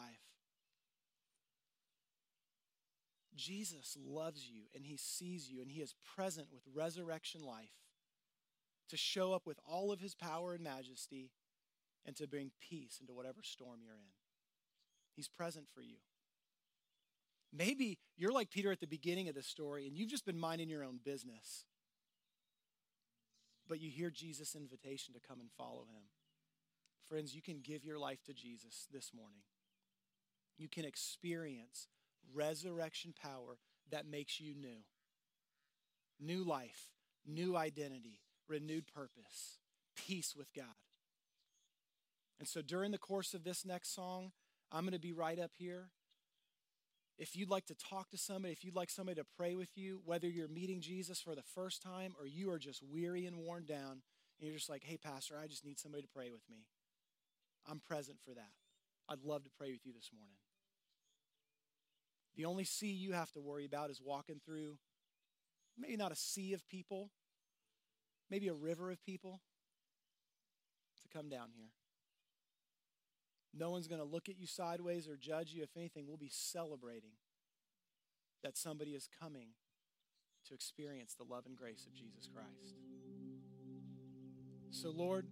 Jesus 3.36 3.98
loves 4.04 4.50
you 4.50 4.64
and 4.76 4.86
he 4.86 4.98
sees 4.98 5.50
you 5.50 5.62
and 5.62 5.70
he 5.70 5.82
is 5.82 5.96
present 6.16 6.48
with 6.52 6.64
resurrection 6.74 7.42
life 7.44 7.72
to 8.90 8.98
show 8.98 9.34
up 9.34 9.44
with 9.46 9.60
all 9.66 9.92
of 9.92 10.00
his 10.00 10.16
power 10.16 10.54
and 10.54 10.64
majesty 10.64 11.32
and 12.06 12.16
to 12.18 12.28
bring 12.28 12.52
peace 12.70 12.98
into 13.00 13.14
whatever 13.14 13.40
storm 13.42 13.80
you're 13.84 13.96
in. 13.96 14.12
He's 15.16 15.28
present 15.28 15.66
for 15.74 15.82
you. 15.82 15.98
Maybe 17.54 18.00
you're 18.18 18.32
like 18.32 18.50
Peter 18.50 18.72
at 18.72 18.80
the 18.80 18.88
beginning 18.88 19.28
of 19.28 19.36
the 19.36 19.44
story 19.44 19.88
and 19.88 19.96
you've 19.96 20.10
just 20.10 20.26
been 20.26 20.40
minding 20.40 20.70
your 20.70 20.84
own 20.84 21.00
business. 21.04 21.66
But 23.68 23.80
you 23.80 23.90
hear 23.90 24.10
Jesus' 24.10 24.56
invitation 24.56 25.14
to 25.14 25.20
come 25.20 25.40
and 25.40 25.50
follow 25.58 25.86
him. 25.92 26.04
Friends, 27.12 27.36
you 27.36 27.42
can 27.42 27.60
give 27.62 27.84
your 27.84 28.00
life 28.00 28.24
to 28.24 28.34
Jesus 28.34 28.88
this 28.90 29.12
morning. 29.14 29.42
You 30.58 30.70
can 30.70 30.86
experience 30.86 31.90
resurrection 32.34 33.14
power 33.22 33.58
that 33.92 34.06
makes 34.06 34.40
you 34.40 34.56
new. 34.56 34.86
New 36.22 36.46
life, 36.46 36.88
new 37.28 37.58
identity, 37.58 38.22
renewed 38.48 38.88
purpose, 38.88 39.58
peace 39.94 40.36
with 40.38 40.54
God. 40.54 40.64
And 42.40 42.48
so 42.48 42.62
during 42.62 42.92
the 42.92 42.98
course 42.98 43.34
of 43.34 43.44
this 43.44 43.66
next 43.66 43.94
song, 43.94 44.32
I'm 44.72 44.84
going 44.84 44.94
to 44.94 44.98
be 44.98 45.12
right 45.12 45.38
up 45.38 45.52
here. 45.58 45.90
If 47.18 47.36
you'd 47.36 47.50
like 47.50 47.66
to 47.66 47.76
talk 47.76 48.10
to 48.12 48.18
somebody, 48.18 48.54
if 48.54 48.64
you'd 48.64 48.74
like 48.74 48.90
somebody 48.90 49.20
to 49.20 49.28
pray 49.36 49.58
with 49.58 49.76
you, 49.76 50.00
whether 50.06 50.30
you're 50.30 50.48
meeting 50.48 50.80
Jesus 50.80 51.20
for 51.20 51.36
the 51.36 51.44
first 51.44 51.82
time 51.82 52.14
or 52.18 52.26
you 52.26 52.50
are 52.52 52.58
just 52.58 52.82
weary 52.82 53.26
and 53.26 53.36
worn 53.36 53.66
down, 53.66 54.02
and 54.40 54.48
you're 54.48 54.56
just 54.56 54.70
like, 54.70 54.86
hey, 54.86 54.96
Pastor, 54.96 55.36
I 55.38 55.48
just 55.48 55.66
need 55.66 55.78
somebody 55.78 56.04
to 56.04 56.10
pray 56.16 56.32
with 56.32 56.50
me, 56.50 56.68
I'm 57.70 57.80
present 57.80 58.18
for 58.24 58.34
that. 58.34 58.52
I'd 59.10 59.24
love 59.24 59.44
to 59.44 59.50
pray 59.58 59.72
with 59.72 59.86
you 59.86 59.94
this 59.94 60.10
morning. 60.16 60.38
The 62.36 62.46
only 62.46 62.64
sea 62.64 62.92
you 62.92 63.14
have 63.14 63.32
to 63.34 63.42
worry 63.42 63.66
about 63.66 63.90
is 63.90 64.02
walking 64.04 64.40
through 64.44 64.78
maybe 65.78 65.98
not 65.98 66.12
a 66.12 66.16
sea 66.16 66.54
of 66.54 66.68
people, 66.70 67.10
maybe 68.30 68.48
a 68.48 68.54
river 68.54 68.92
of 68.92 69.04
people 69.04 69.42
to 71.02 71.18
come 71.18 71.30
down 71.30 71.50
here. 71.56 71.72
No 73.54 73.70
one's 73.70 73.88
going 73.88 74.00
to 74.00 74.08
look 74.08 74.30
at 74.30 74.40
you 74.40 74.48
sideways 74.48 75.10
or 75.10 75.18
judge 75.18 75.52
you. 75.54 75.62
If 75.62 75.76
anything, 75.76 76.06
we'll 76.08 76.18
be 76.18 76.32
celebrating 76.32 77.12
that 78.44 78.58
somebody 78.58 78.92
is 78.92 79.10
coming 79.20 79.50
to 80.48 80.54
experience 80.54 81.14
the 81.14 81.26
love 81.26 81.46
and 81.46 81.56
grace 81.56 81.86
of 81.86 81.94
Jesus 81.94 82.30
Christ. 82.34 82.76
So, 84.72 84.90
Lord, 84.90 85.28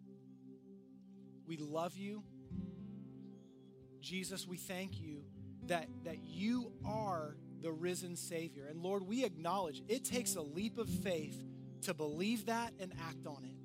we 1.49 1.57
love 1.57 1.97
you. 1.97 2.23
Jesus, 3.99 4.47
we 4.47 4.55
thank 4.55 5.01
you 5.01 5.23
that, 5.65 5.87
that 6.05 6.23
you 6.23 6.71
are 6.85 7.35
the 7.61 7.71
risen 7.71 8.15
Savior. 8.15 8.67
And 8.69 8.81
Lord, 8.81 9.01
we 9.05 9.25
acknowledge 9.25 9.81
it 9.89 10.05
takes 10.05 10.35
a 10.35 10.41
leap 10.41 10.77
of 10.77 10.87
faith 10.87 11.43
to 11.81 11.93
believe 11.95 12.45
that 12.45 12.73
and 12.79 12.93
act 13.07 13.25
on 13.25 13.43
it. 13.43 13.55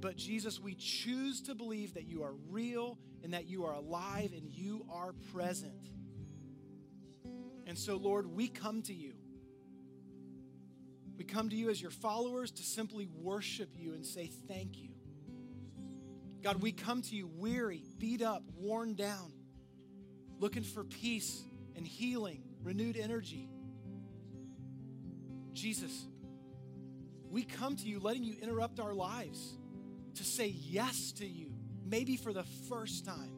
But 0.00 0.16
Jesus, 0.16 0.58
we 0.58 0.74
choose 0.74 1.42
to 1.42 1.54
believe 1.54 1.92
that 1.94 2.08
you 2.08 2.22
are 2.22 2.32
real 2.48 2.98
and 3.22 3.34
that 3.34 3.46
you 3.46 3.66
are 3.66 3.74
alive 3.74 4.32
and 4.32 4.50
you 4.50 4.86
are 4.90 5.12
present. 5.34 5.90
And 7.66 7.78
so, 7.78 7.96
Lord, 7.96 8.26
we 8.26 8.48
come 8.48 8.80
to 8.82 8.94
you. 8.94 9.12
We 11.18 11.24
come 11.24 11.50
to 11.50 11.56
you 11.56 11.68
as 11.68 11.82
your 11.82 11.90
followers 11.90 12.50
to 12.52 12.62
simply 12.62 13.06
worship 13.06 13.68
you 13.76 13.92
and 13.92 14.06
say 14.06 14.30
thank 14.48 14.78
you. 14.78 14.89
God, 16.42 16.62
we 16.62 16.72
come 16.72 17.02
to 17.02 17.14
you 17.14 17.26
weary, 17.26 17.84
beat 17.98 18.22
up, 18.22 18.42
worn 18.56 18.94
down, 18.94 19.32
looking 20.38 20.62
for 20.62 20.84
peace 20.84 21.42
and 21.76 21.86
healing, 21.86 22.42
renewed 22.62 22.96
energy. 22.96 23.48
Jesus, 25.52 26.06
we 27.28 27.44
come 27.44 27.76
to 27.76 27.86
you 27.86 28.00
letting 28.00 28.24
you 28.24 28.36
interrupt 28.40 28.80
our 28.80 28.94
lives 28.94 29.56
to 30.14 30.24
say 30.24 30.48
yes 30.48 31.12
to 31.12 31.26
you, 31.26 31.52
maybe 31.84 32.16
for 32.16 32.32
the 32.32 32.44
first 32.68 33.04
time. 33.04 33.36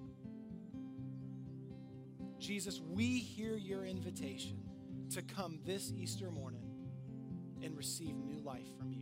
Jesus, 2.38 2.80
we 2.80 3.18
hear 3.18 3.56
your 3.56 3.84
invitation 3.84 4.58
to 5.10 5.22
come 5.22 5.60
this 5.64 5.92
Easter 5.96 6.30
morning 6.30 6.70
and 7.62 7.76
receive 7.76 8.16
new 8.16 8.40
life 8.40 8.66
from 8.78 8.92
you. 8.92 9.01